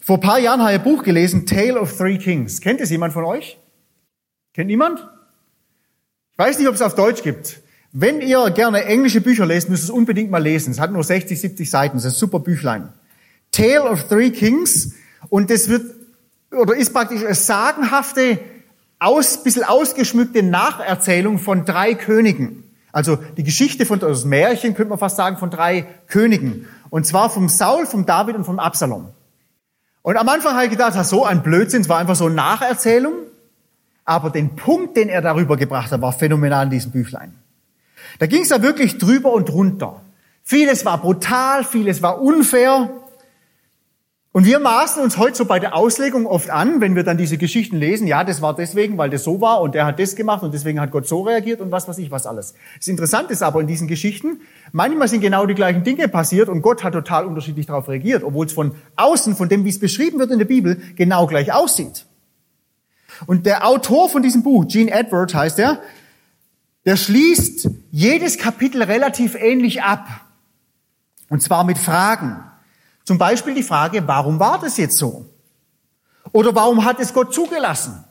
[0.00, 2.60] Vor paar Jahren habe ich ein Buch gelesen, Tale of Three Kings.
[2.60, 3.58] Kennt es jemand von euch?
[4.52, 4.98] Kennt niemand?
[6.32, 7.60] Ich weiß nicht, ob es auf Deutsch gibt.
[7.92, 10.72] Wenn ihr gerne englische Bücher lest, müsst ihr es unbedingt mal lesen.
[10.72, 11.98] Es hat nur 60, 70 Seiten.
[11.98, 12.88] Es ist ein super Büchlein.
[13.50, 14.94] Tale of Three Kings.
[15.28, 15.84] Und das wird,
[16.50, 18.38] oder ist praktisch eine sagenhafte,
[19.02, 22.64] aus, bisschen ausgeschmückte Nacherzählung von drei Königen.
[22.92, 26.68] Also die Geschichte von, das Märchen könnte man fast sagen, von drei Königen.
[26.90, 29.08] Und zwar vom Saul, vom David und vom Absalom.
[30.02, 33.14] Und am Anfang habe ich gedacht, so ein Blödsinn, es war einfach so eine Nacherzählung.
[34.04, 37.34] Aber den Punkt, den er darüber gebracht hat, war phänomenal in diesem Büchlein.
[38.18, 40.00] Da ging es da wirklich drüber und drunter.
[40.42, 42.90] Vieles war brutal, vieles war unfair.
[44.34, 47.36] Und wir maßen uns heute so bei der Auslegung oft an, wenn wir dann diese
[47.36, 50.42] Geschichten lesen, ja, das war deswegen, weil das so war und der hat das gemacht
[50.42, 52.54] und deswegen hat Gott so reagiert und was weiß ich was alles.
[52.78, 54.40] Das Interessante ist aber in diesen Geschichten,
[54.72, 58.46] manchmal sind genau die gleichen Dinge passiert und Gott hat total unterschiedlich darauf reagiert, obwohl
[58.46, 62.06] es von außen, von dem, wie es beschrieben wird in der Bibel, genau gleich aussieht.
[63.26, 65.82] Und der Autor von diesem Buch, Gene Edward heißt er,
[66.86, 70.06] der schließt jedes Kapitel relativ ähnlich ab.
[71.28, 72.42] Und zwar mit Fragen.
[73.12, 75.26] Zum Beispiel die Frage, warum war das jetzt so?
[76.32, 78.02] Oder warum hat es Gott zugelassen?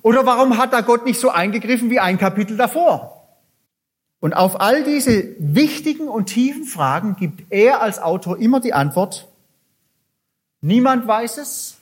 [0.00, 3.28] Oder warum hat da Gott nicht so eingegriffen wie ein Kapitel davor?
[4.20, 9.28] Und auf all diese wichtigen und tiefen Fragen gibt er als Autor immer die Antwort,
[10.62, 11.76] niemand weiß es,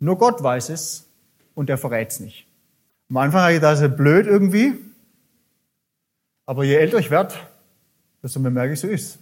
[0.00, 1.06] nur Gott weiß es
[1.54, 2.46] und er verrät es nicht.
[3.08, 4.74] Am Anfang habe ich gedacht, das ist blöd irgendwie,
[6.44, 7.34] aber je älter ich werde,
[8.22, 9.18] desto mehr merke ich, so ist.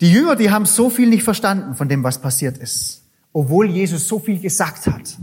[0.00, 4.08] Die Jünger, die haben so viel nicht verstanden von dem, was passiert ist, obwohl Jesus
[4.08, 5.18] so viel gesagt hat.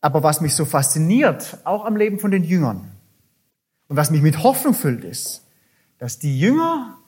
[0.00, 2.92] Aber was mich so fasziniert, auch am Leben von den Jüngern,
[3.88, 5.44] und was mich mit Hoffnung füllt, ist,
[5.98, 6.98] dass die Jünger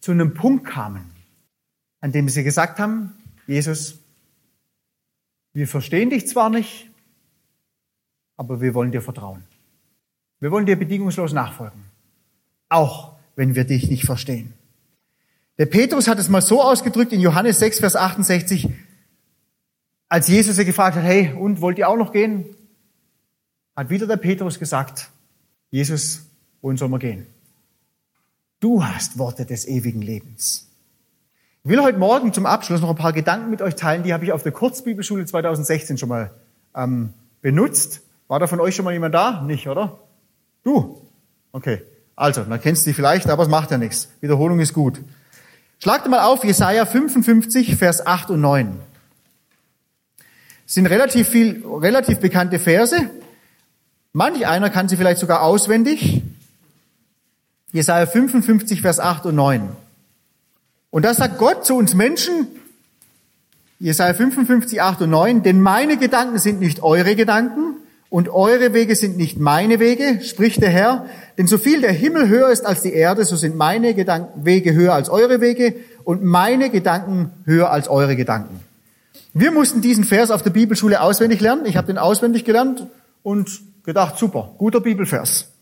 [0.00, 1.10] zu einem Punkt kamen,
[2.00, 3.12] an dem sie gesagt haben,
[3.46, 3.98] Jesus,
[5.52, 6.90] wir verstehen dich zwar nicht,
[8.36, 9.42] aber wir wollen dir vertrauen.
[10.40, 11.84] Wir wollen dir bedingungslos nachfolgen,
[12.68, 14.54] auch wenn wir dich nicht verstehen.
[15.58, 18.68] Der Petrus hat es mal so ausgedrückt in Johannes 6, Vers 68,
[20.08, 22.46] als Jesus sie gefragt hat, hey, und wollt ihr auch noch gehen?
[23.74, 25.10] Hat wieder der Petrus gesagt,
[25.70, 26.20] Jesus,
[26.62, 27.26] wohin soll man gehen?
[28.60, 30.68] Du hast Worte des ewigen Lebens.
[31.64, 34.24] Ich will heute Morgen zum Abschluss noch ein paar Gedanken mit euch teilen, die habe
[34.24, 36.30] ich auf der Kurzbibelschule 2016 schon mal
[36.74, 38.02] ähm, benutzt.
[38.28, 39.42] War da von euch schon mal jemand da?
[39.42, 39.98] Nicht, oder?
[40.62, 41.02] Du?
[41.50, 41.82] Okay.
[42.14, 44.08] Also, dann kennst du die vielleicht, aber es macht ja nichts.
[44.20, 45.00] Wiederholung ist gut.
[45.80, 48.80] Schlagt mal auf Jesaja 55, Vers 8 und 9.
[50.64, 53.08] Das sind relativ viel, relativ bekannte Verse.
[54.12, 56.22] Manch einer kann sie vielleicht sogar auswendig.
[57.72, 59.68] Jesaja 55, Vers 8 und 9.
[60.90, 62.48] Und da sagt Gott zu uns Menschen,
[63.78, 67.67] Jesaja 55, 8 und 9, denn meine Gedanken sind nicht eure Gedanken
[68.10, 71.06] und eure Wege sind nicht meine Wege, spricht der Herr.
[71.36, 74.72] Denn so viel der Himmel höher ist als die Erde, so sind meine Gedanken, Wege
[74.72, 78.60] höher als eure Wege und meine Gedanken höher als eure Gedanken.
[79.34, 81.66] Wir mussten diesen Vers auf der Bibelschule auswendig lernen.
[81.66, 82.86] Ich habe den auswendig gelernt
[83.22, 85.52] und gedacht, super, guter Bibelvers.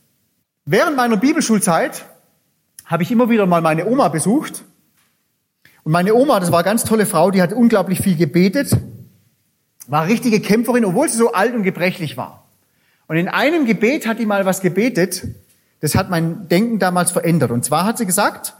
[0.64, 2.04] Während meiner Bibelschulzeit
[2.85, 4.62] habe ich immer wieder mal meine Oma besucht.
[5.82, 8.70] Und meine Oma, das war eine ganz tolle Frau, die hat unglaublich viel gebetet
[9.88, 12.44] war richtige Kämpferin, obwohl sie so alt und gebrechlich war.
[13.09, 15.22] Und in einem Gebet hat die mal was gebetet,
[15.81, 17.51] das hat mein Denken damals verändert.
[17.51, 18.55] Und zwar hat sie gesagt,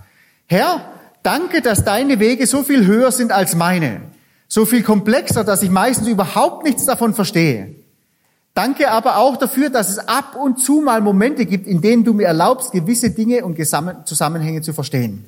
[0.47, 4.03] Herr, danke, dass deine Wege so viel höher sind als meine,
[4.47, 7.75] so viel komplexer, dass ich meistens überhaupt nichts davon verstehe.
[8.55, 12.15] Danke aber auch dafür, dass es ab und zu mal Momente gibt, in denen du
[12.15, 13.59] mir erlaubst, gewisse Dinge und
[14.07, 15.27] Zusammenhänge zu verstehen.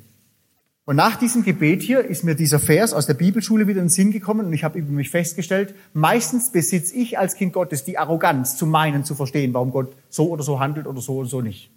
[0.89, 3.91] Und nach diesem Gebet hier ist mir dieser Vers aus der Bibelschule wieder in den
[3.91, 7.99] Sinn gekommen und ich habe über mich festgestellt, meistens besitze ich als Kind Gottes die
[7.99, 11.41] Arroganz zu meinen, zu verstehen, warum Gott so oder so handelt oder so oder so
[11.41, 11.69] nicht.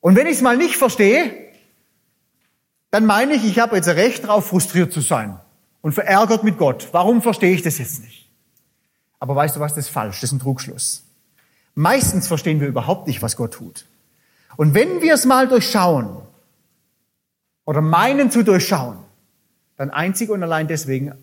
[0.00, 1.32] Und wenn ich es mal nicht verstehe,
[2.90, 5.38] dann meine ich, ich habe jetzt Recht darauf, frustriert zu sein
[5.80, 6.88] und verärgert mit Gott.
[6.90, 8.28] Warum verstehe ich das jetzt nicht?
[9.20, 11.04] Aber weißt du was, das ist falsch, das ist ein Trugschluss.
[11.76, 13.86] Meistens verstehen wir überhaupt nicht, was Gott tut.
[14.56, 16.16] Und wenn wir es mal durchschauen,
[17.72, 18.98] oder meinen zu durchschauen,
[19.78, 21.14] dann einzig und allein deswegen,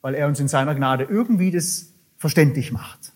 [0.00, 3.12] weil er uns in seiner Gnade irgendwie das verständlich macht.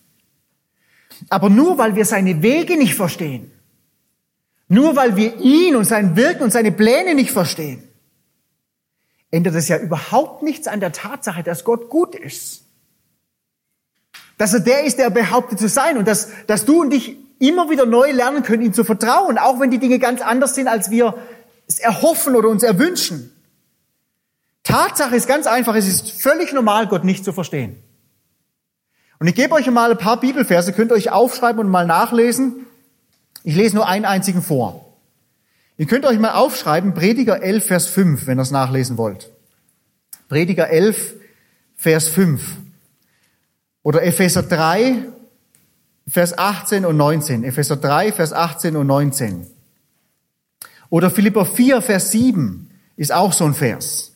[1.27, 3.49] Aber nur weil wir seine Wege nicht verstehen,
[4.67, 7.81] nur weil wir ihn und sein Wirken und seine Pläne nicht verstehen,
[9.31, 12.63] ändert es ja überhaupt nichts an der Tatsache, dass Gott gut ist.
[14.37, 17.17] Dass er der ist, der er behauptet zu sein und dass, dass du und ich
[17.39, 20.67] immer wieder neu lernen können, ihm zu vertrauen, auch wenn die Dinge ganz anders sind,
[20.67, 21.15] als wir
[21.67, 23.31] es erhoffen oder uns erwünschen.
[24.63, 27.77] Tatsache ist ganz einfach, es ist völlig normal, Gott nicht zu verstehen.
[29.19, 32.65] Und ich gebe euch mal ein paar Bibelverse, könnt ihr euch aufschreiben und mal nachlesen.
[33.43, 34.93] Ich lese nur einen einzigen vor.
[35.77, 39.29] Ihr könnt euch mal aufschreiben, Prediger 11, Vers 5, wenn ihr es nachlesen wollt.
[40.29, 41.15] Prediger 11,
[41.75, 42.41] Vers 5.
[43.81, 45.05] Oder Epheser 3,
[46.07, 47.43] Vers 18 und 19.
[47.43, 49.47] Epheser 3, Vers 18 und 19.
[50.93, 54.11] Oder Philipper 4, Vers 7 ist auch so ein Vers,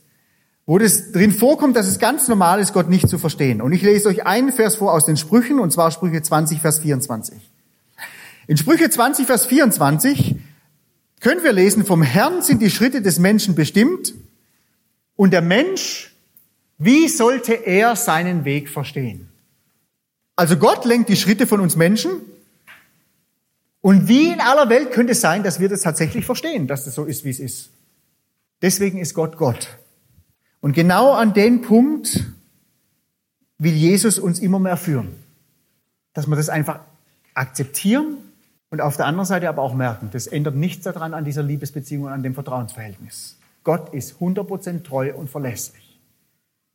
[0.68, 3.64] wo das drin vorkommt, dass es ganz normal ist, Gott nicht zu verstehen.
[3.64, 6.78] Und ich lese euch einen Vers vor aus den Sprüchen, und zwar Sprüche 20, Vers
[6.78, 7.36] 24.
[8.46, 10.36] In Sprüche 20, Vers 24
[11.20, 14.14] können wir lesen, vom Herrn sind die Schritte des Menschen bestimmt
[15.16, 16.14] und der Mensch,
[16.78, 19.30] wie sollte er seinen Weg verstehen?
[20.36, 22.22] Also Gott lenkt die Schritte von uns Menschen
[23.88, 26.94] und wie in aller Welt könnte es sein, dass wir das tatsächlich verstehen, dass das
[26.94, 27.70] so ist, wie es ist.
[28.62, 29.78] Deswegen ist Gott Gott.
[30.60, 32.26] Und genau an den Punkt
[33.58, 35.16] will Jesus uns immer mehr führen.
[36.12, 36.82] Dass wir das einfach
[37.34, 38.18] akzeptieren
[38.72, 42.04] und auf der anderen Seite aber auch merken, das ändert nichts daran an dieser Liebesbeziehung
[42.04, 43.38] und an dem Vertrauensverhältnis.
[43.64, 45.98] Gott ist 100% treu und verlässlich.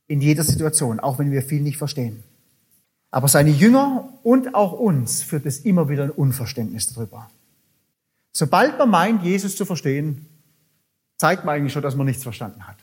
[0.06, 2.24] In jeder Situation, auch wenn wir viel nicht verstehen.
[3.12, 7.30] Aber seine Jünger und auch uns führt es immer wieder ein Unverständnis darüber.
[8.32, 10.26] Sobald man meint, Jesus zu verstehen,
[11.18, 12.76] zeigt man eigentlich schon, dass man nichts verstanden hat.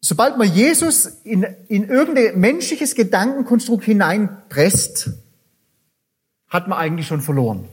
[0.00, 5.10] Sobald man Jesus in, in irgendein menschliches Gedankenkonstrukt hineinpresst,
[6.48, 7.68] hat man eigentlich schon verloren.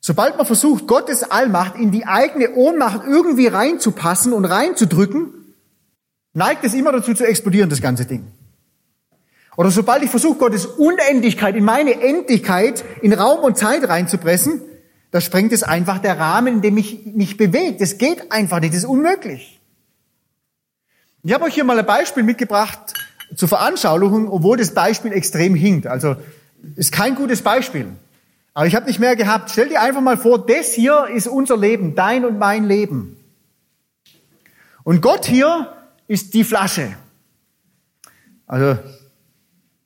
[0.00, 5.34] Sobald man versucht, Gottes Allmacht in die eigene Ohnmacht irgendwie reinzupassen und reinzudrücken,
[6.34, 8.30] neigt es immer dazu zu explodieren, das ganze Ding.
[9.60, 14.62] Oder sobald ich versuche, Gottes Unendlichkeit in meine Endlichkeit in Raum und Zeit reinzupressen,
[15.10, 17.76] da sprengt es einfach der Rahmen, in dem ich mich bewege.
[17.78, 19.60] Das geht einfach nicht, das ist unmöglich.
[21.24, 22.94] Ich habe euch hier mal ein Beispiel mitgebracht
[23.36, 25.86] zur Veranschaulichung, obwohl das Beispiel extrem hinkt.
[25.86, 26.16] Also
[26.76, 27.88] ist kein gutes Beispiel.
[28.54, 29.50] Aber ich habe nicht mehr gehabt.
[29.50, 33.22] Stell dir einfach mal vor, das hier ist unser Leben, dein und mein Leben.
[34.84, 35.70] Und Gott hier
[36.08, 36.96] ist die Flasche.
[38.46, 38.78] Also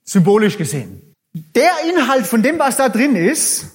[0.04, 1.14] symbolisch gesehen.
[1.32, 3.66] Der Inhalt von dem, was da drin ist,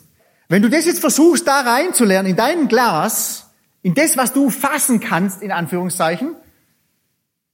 [0.48, 3.48] wenn du das jetzt versuchst, da reinzulernen, in dein Glas,
[3.82, 6.36] in das, was du fassen kannst, in Anführungszeichen,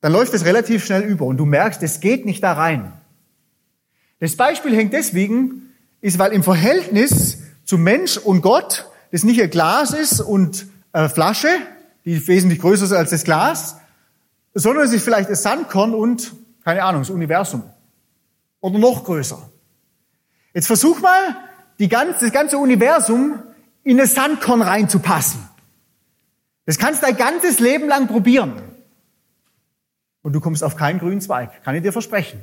[0.01, 2.93] dann läuft es relativ schnell über und du merkst, es geht nicht da rein.
[4.19, 9.49] Das Beispiel hängt deswegen, ist, weil im Verhältnis zu Mensch und Gott das nicht ein
[9.49, 11.49] Glas ist und eine Flasche,
[12.05, 13.77] die wesentlich größer ist als das Glas,
[14.53, 17.63] sondern es ist vielleicht ein Sandkorn und, keine Ahnung, das Universum
[18.65, 19.37] oder noch größer.
[20.55, 21.35] Jetzt versuch mal,
[21.87, 23.43] ganze, das ganze Universum
[23.83, 25.47] in ein Sandkorn reinzupassen.
[26.65, 28.53] Das kannst du dein ganzes Leben lang probieren.
[30.23, 32.41] Und du kommst auf keinen grünen Zweig, kann ich dir versprechen.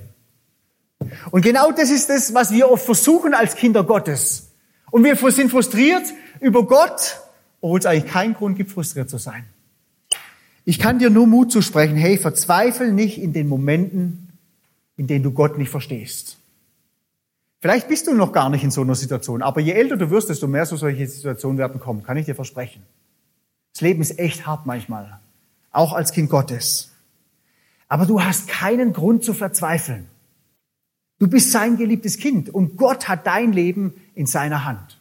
[1.32, 4.52] Und genau das ist das, was wir oft versuchen als Kinder Gottes.
[4.92, 6.04] Und wir sind frustriert
[6.38, 7.20] über Gott,
[7.60, 9.44] obwohl es eigentlich keinen Grund gibt, frustriert zu sein.
[10.64, 14.31] Ich kann dir nur Mut zusprechen, hey, verzweifel nicht in den Momenten,
[15.02, 16.38] in denen du Gott nicht verstehst.
[17.58, 20.28] Vielleicht bist du noch gar nicht in so einer Situation, aber je älter du wirst,
[20.28, 22.84] desto mehr so solche Situationen werden kommen, kann ich dir versprechen.
[23.72, 25.18] Das Leben ist echt hart manchmal,
[25.72, 26.92] auch als Kind Gottes.
[27.88, 30.06] Aber du hast keinen Grund zu verzweifeln.
[31.18, 35.00] Du bist sein geliebtes Kind und Gott hat dein Leben in seiner Hand.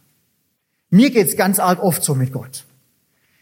[0.90, 2.66] Mir geht's ganz arg oft so mit Gott.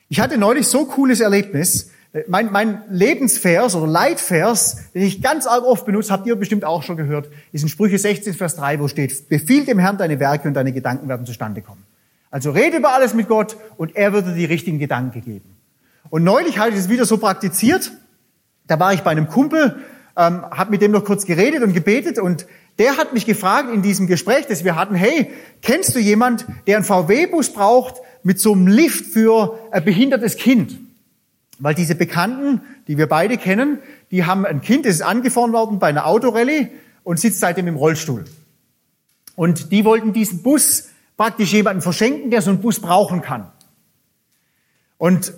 [0.09, 1.91] Ich hatte neulich so cooles Erlebnis.
[2.27, 6.81] Mein, mein Lebensvers oder Leitvers, den ich ganz arg oft benutze, habt ihr bestimmt auch
[6.81, 10.47] schon gehört, ist in Sprüche 16, Vers 3, wo steht, befiehl dem Herrn deine Werke
[10.47, 11.83] und deine Gedanken werden zustande kommen.
[12.31, 15.55] Also rede über alles mit Gott und er wird dir die richtigen Gedanken geben.
[16.09, 17.91] Und neulich hatte ich es wieder so praktiziert.
[18.65, 19.75] Da war ich bei einem Kumpel,
[20.17, 22.47] ähm, habe mit dem noch kurz geredet und gebetet und
[22.79, 25.31] der hat mich gefragt in diesem Gespräch, das wir hatten, hey,
[25.61, 30.88] kennst du jemand, der einen VW-Bus braucht mit so einem Lift für ein behindertes Kind?
[31.59, 33.79] Weil diese Bekannten, die wir beide kennen,
[34.11, 36.69] die haben ein Kind, das ist angefahren worden bei einer Autorallye
[37.03, 38.25] und sitzt seitdem im Rollstuhl.
[39.35, 43.51] Und die wollten diesen Bus praktisch jemanden verschenken, der so einen Bus brauchen kann.
[44.97, 45.33] Und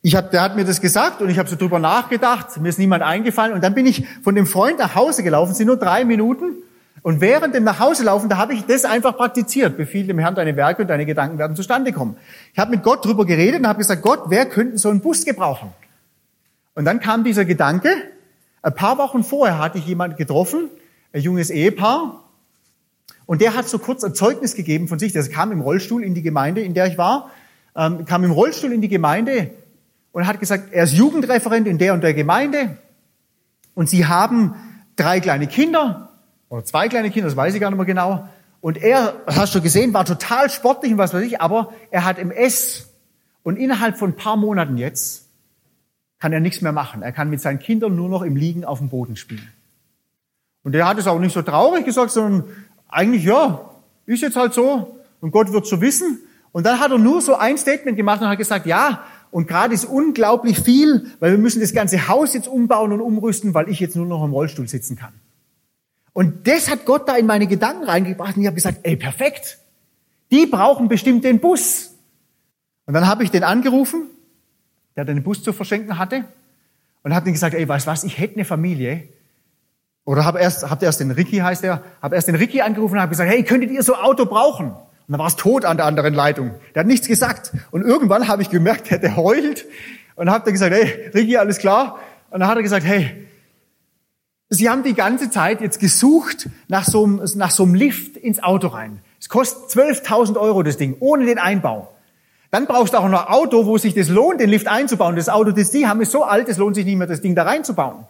[0.00, 2.78] ich hab, der hat mir das gesagt und ich habe so drüber nachgedacht, mir ist
[2.78, 6.04] niemand eingefallen und dann bin ich von dem Freund nach Hause gelaufen, sind nur drei
[6.04, 6.54] Minuten
[7.02, 9.76] und während dem Nachhauselaufen, da habe ich das einfach praktiziert.
[9.76, 12.16] Befiehl dem Herrn deine Werke und deine Gedanken werden zustande kommen.
[12.52, 15.24] Ich habe mit Gott drüber geredet und habe gesagt, Gott, wer könnte so einen Bus
[15.24, 15.70] gebrauchen?
[16.74, 17.90] Und dann kam dieser Gedanke,
[18.62, 20.70] ein paar Wochen vorher hatte ich jemand getroffen,
[21.12, 22.24] ein junges Ehepaar,
[23.28, 25.12] und der hat so kurz ein Zeugnis gegeben von sich.
[25.12, 27.30] Der kam im Rollstuhl in die Gemeinde, in der ich war,
[27.76, 29.50] ähm, kam im Rollstuhl in die Gemeinde
[30.12, 32.78] und hat gesagt, er ist Jugendreferent in der und der Gemeinde
[33.74, 34.54] und sie haben
[34.96, 36.07] drei kleine Kinder
[36.48, 38.28] oder zwei kleine Kinder, das weiß ich gar nicht mehr genau.
[38.60, 42.18] Und er, hast du gesehen, war total sportlich und was weiß ich, aber er hat
[42.18, 42.88] MS.
[43.42, 45.28] Und innerhalb von ein paar Monaten jetzt
[46.18, 47.02] kann er nichts mehr machen.
[47.02, 49.48] Er kann mit seinen Kindern nur noch im Liegen auf dem Boden spielen.
[50.64, 52.44] Und er hat es auch nicht so traurig gesagt, sondern
[52.88, 53.70] eigentlich, ja,
[54.06, 56.18] ist jetzt halt so und Gott wird so wissen.
[56.50, 59.74] Und dann hat er nur so ein Statement gemacht und hat gesagt, ja, und gerade
[59.74, 63.78] ist unglaublich viel, weil wir müssen das ganze Haus jetzt umbauen und umrüsten, weil ich
[63.78, 65.12] jetzt nur noch im Rollstuhl sitzen kann.
[66.12, 69.58] Und das hat Gott da in meine Gedanken reingebracht und ich habe gesagt, ey, perfekt.
[70.30, 71.94] Die brauchen bestimmt den Bus.
[72.86, 74.08] Und dann habe ich den angerufen,
[74.96, 76.24] der den Bus zu verschenken hatte,
[77.02, 79.08] und habe ihm gesagt, ey, weißt was, ich hätte eine Familie.
[80.04, 83.00] Oder habe erst, habt erst den Ricky, heißt er, habe erst den Ricky angerufen und
[83.00, 84.72] habe gesagt, hey, könntet ihr so ein Auto brauchen?
[84.72, 86.54] Und dann war es tot an der anderen Leitung.
[86.74, 87.52] Der hat nichts gesagt.
[87.70, 89.66] Und irgendwann habe ich gemerkt, der, der heult.
[90.16, 91.98] Und habe dann gesagt, hey, Ricky, alles klar?
[92.30, 93.27] Und dann hat er gesagt, hey,
[94.50, 98.42] Sie haben die ganze Zeit jetzt gesucht nach so einem, nach so einem Lift ins
[98.42, 99.00] Auto rein.
[99.20, 101.92] Es kostet 12.000 Euro das Ding, ohne den Einbau.
[102.50, 105.16] Dann brauchst du auch noch ein Auto, wo sich das lohnt, den Lift einzubauen.
[105.16, 107.34] Das Auto, das die haben, ist so alt, es lohnt sich nicht mehr, das Ding
[107.34, 108.06] da reinzubauen.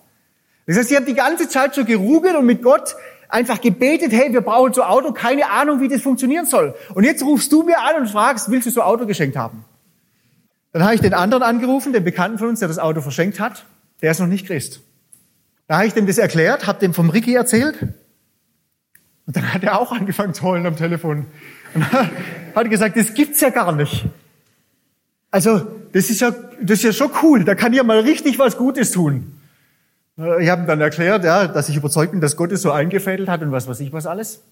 [0.66, 2.94] Das heißt, sie haben die ganze Zeit schon gerugelt und mit Gott
[3.28, 6.74] einfach gebetet, hey, wir brauchen so ein Auto, keine Ahnung, wie das funktionieren soll.
[6.94, 9.64] Und jetzt rufst du mir an und fragst, willst du so ein Auto geschenkt haben?
[10.72, 13.64] Dann habe ich den anderen angerufen, den Bekannten von uns, der das Auto verschenkt hat.
[14.02, 14.80] Der ist noch nicht Christ.
[15.68, 17.80] Da habe ich dem das erklärt, habe dem vom Ricky erzählt.
[19.26, 21.26] Und dann hat er auch angefangen zu heulen am Telefon.
[21.74, 24.06] Und hat gesagt, das gibt's ja gar nicht.
[25.30, 26.30] Also, das ist ja,
[26.62, 27.44] das ist ja schon cool.
[27.44, 29.38] Da kann ja mal richtig was Gutes tun.
[30.16, 33.28] Ich habe ihm dann erklärt, ja, dass ich überzeugt bin, dass Gott es so eingefädelt
[33.28, 34.42] hat und was weiß ich was alles.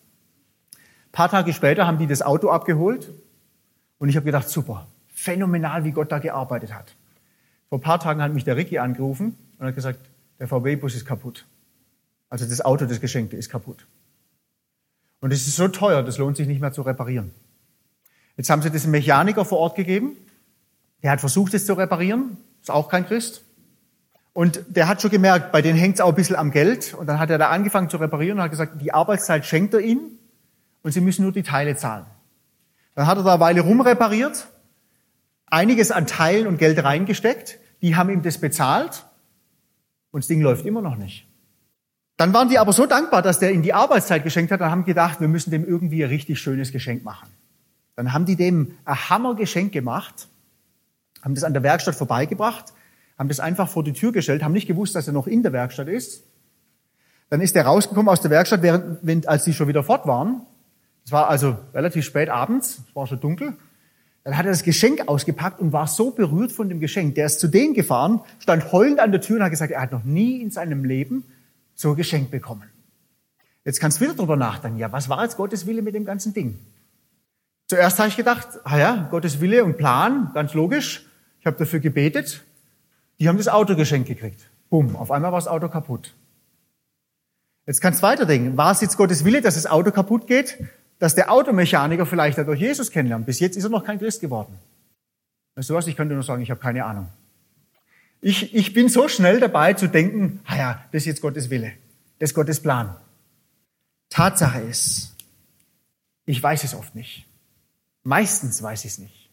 [0.75, 3.11] Ein paar Tage später haben die das Auto abgeholt
[3.99, 6.95] und ich habe gedacht, super, phänomenal, wie Gott da gearbeitet hat.
[7.71, 9.99] Vor ein paar Tagen hat mich der Ricky angerufen und hat gesagt,
[10.39, 11.47] der VW-Bus ist kaputt.
[12.28, 13.87] Also das Auto, das Geschenkte, ist kaputt.
[15.20, 17.30] Und es ist so teuer, das lohnt sich nicht mehr zu reparieren.
[18.37, 20.12] Jetzt haben sie das einem Mechaniker vor Ort gegeben.
[21.03, 22.37] Der hat versucht, es zu reparieren.
[22.61, 23.43] Ist auch kein Christ.
[24.34, 26.93] Und der hat schon gemerkt, bei denen hängt es auch ein bisschen am Geld.
[26.93, 29.80] Und dann hat er da angefangen zu reparieren und hat gesagt, die Arbeitszeit schenkt er
[29.80, 30.18] ihnen
[30.82, 32.05] und sie müssen nur die Teile zahlen.
[32.95, 34.47] Dann hat er da eine Weile rumrepariert,
[35.47, 37.59] einiges an Teilen und Geld reingesteckt.
[37.80, 39.07] Die haben ihm das bezahlt
[40.17, 41.27] und das Ding läuft immer noch nicht.
[42.17, 44.85] Dann waren die aber so dankbar, dass der ihnen die Arbeitszeit geschenkt hat und haben
[44.87, 47.29] gedacht, wir müssen dem irgendwie ein richtig schönes Geschenk machen.
[47.95, 50.29] Dann haben die dem ein Hammergeschenk gemacht,
[51.23, 52.73] haben das an der Werkstatt vorbeigebracht
[53.19, 55.53] haben das einfach vor die Tür gestellt, haben nicht gewusst, dass er noch in der
[55.53, 56.23] Werkstatt ist.
[57.31, 60.43] Dann ist er rausgekommen aus der Werkstatt, während, als sie schon wieder fort waren.
[61.05, 63.55] Es war also relativ spät abends, es war schon dunkel.
[64.27, 67.14] Dann hat er das Geschenk ausgepackt und war so berührt von dem Geschenk.
[67.14, 69.93] Der ist zu denen gefahren, stand heulend an der Tür und hat gesagt, er hat
[69.93, 71.22] noch nie in seinem Leben
[71.77, 72.64] so ein Geschenk bekommen.
[73.64, 76.35] Jetzt kannst du wieder drüber nachdenken, ja, was war jetzt Gottes Wille mit dem ganzen
[76.35, 76.59] Ding?
[77.68, 81.07] Zuerst habe ich gedacht, ah ja, Gottes Wille und Plan, ganz logisch.
[81.39, 82.43] Ich habe dafür gebetet.
[83.20, 84.41] Die haben das Auto geschenkt gekriegt.
[84.70, 86.16] Bumm, auf einmal war das Auto kaputt.
[87.64, 88.57] Jetzt kannst du weiterdenken.
[88.57, 90.59] War es jetzt Gottes Wille, dass das Auto kaputt geht?
[90.99, 93.26] Dass der Automechaniker vielleicht dadurch Jesus kennenlernt?
[93.26, 94.59] Bis jetzt ist er noch kein Christ geworden.
[95.55, 95.86] Weißt du was?
[95.86, 97.09] Ich könnte nur sagen, ich habe keine Ahnung.
[98.20, 101.72] Ich, ich bin so schnell dabei zu denken, ah ja, das ist jetzt Gottes Wille.
[102.18, 102.97] Das ist Gottes Plan.
[104.09, 105.14] Tatsache ist,
[106.24, 107.26] ich weiß es oft nicht.
[108.03, 109.30] Meistens weiß ich es nicht.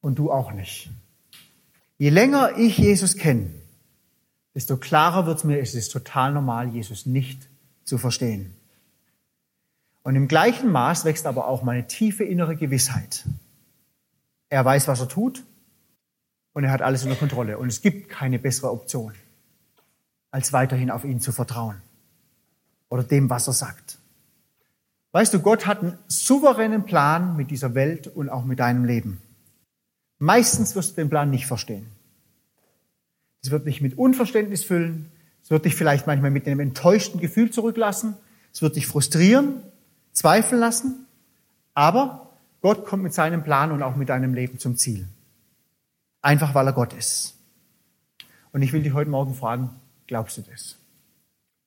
[0.00, 0.90] Und du auch nicht.
[1.98, 3.50] Je länger ich Jesus kenne,
[4.54, 7.48] desto klarer wird mir, es ist total normal, Jesus nicht
[7.84, 8.54] zu verstehen.
[10.02, 13.24] Und im gleichen Maß wächst aber auch meine tiefe innere Gewissheit.
[14.48, 15.44] Er weiß, was er tut
[16.52, 17.58] und er hat alles unter Kontrolle.
[17.58, 19.14] Und es gibt keine bessere Option,
[20.30, 21.80] als weiterhin auf ihn zu vertrauen
[22.88, 23.98] oder dem, was er sagt.
[25.12, 29.20] Weißt du, Gott hat einen souveränen Plan mit dieser Welt und auch mit deinem Leben.
[30.18, 31.86] Meistens wirst du den Plan nicht verstehen.
[33.42, 35.10] Es wird dich mit Unverständnis füllen.
[35.42, 38.14] Es wird dich vielleicht manchmal mit einem enttäuschten Gefühl zurücklassen.
[38.52, 39.62] Es wird dich frustrieren,
[40.12, 41.06] zweifeln lassen.
[41.74, 42.30] Aber
[42.60, 45.08] Gott kommt mit seinem Plan und auch mit deinem Leben zum Ziel.
[46.22, 47.34] Einfach weil er Gott ist.
[48.52, 49.70] Und ich will dich heute Morgen fragen,
[50.06, 50.76] glaubst du das?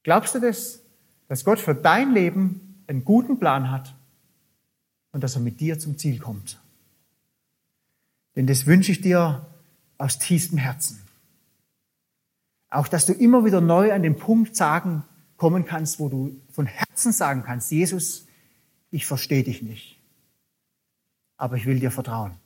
[0.03, 0.81] Glaubst du das,
[1.27, 3.95] dass Gott für dein Leben einen guten Plan hat
[5.11, 6.59] und dass er mit dir zum Ziel kommt?
[8.35, 9.45] Denn das wünsche ich dir
[9.97, 11.01] aus tiefstem Herzen.
[12.69, 15.03] Auch, dass du immer wieder neu an den Punkt sagen,
[15.37, 18.25] kommen kannst, wo du von Herzen sagen kannst, Jesus,
[18.93, 19.99] ich verstehe dich nicht,
[21.37, 22.37] aber ich will dir vertrauen.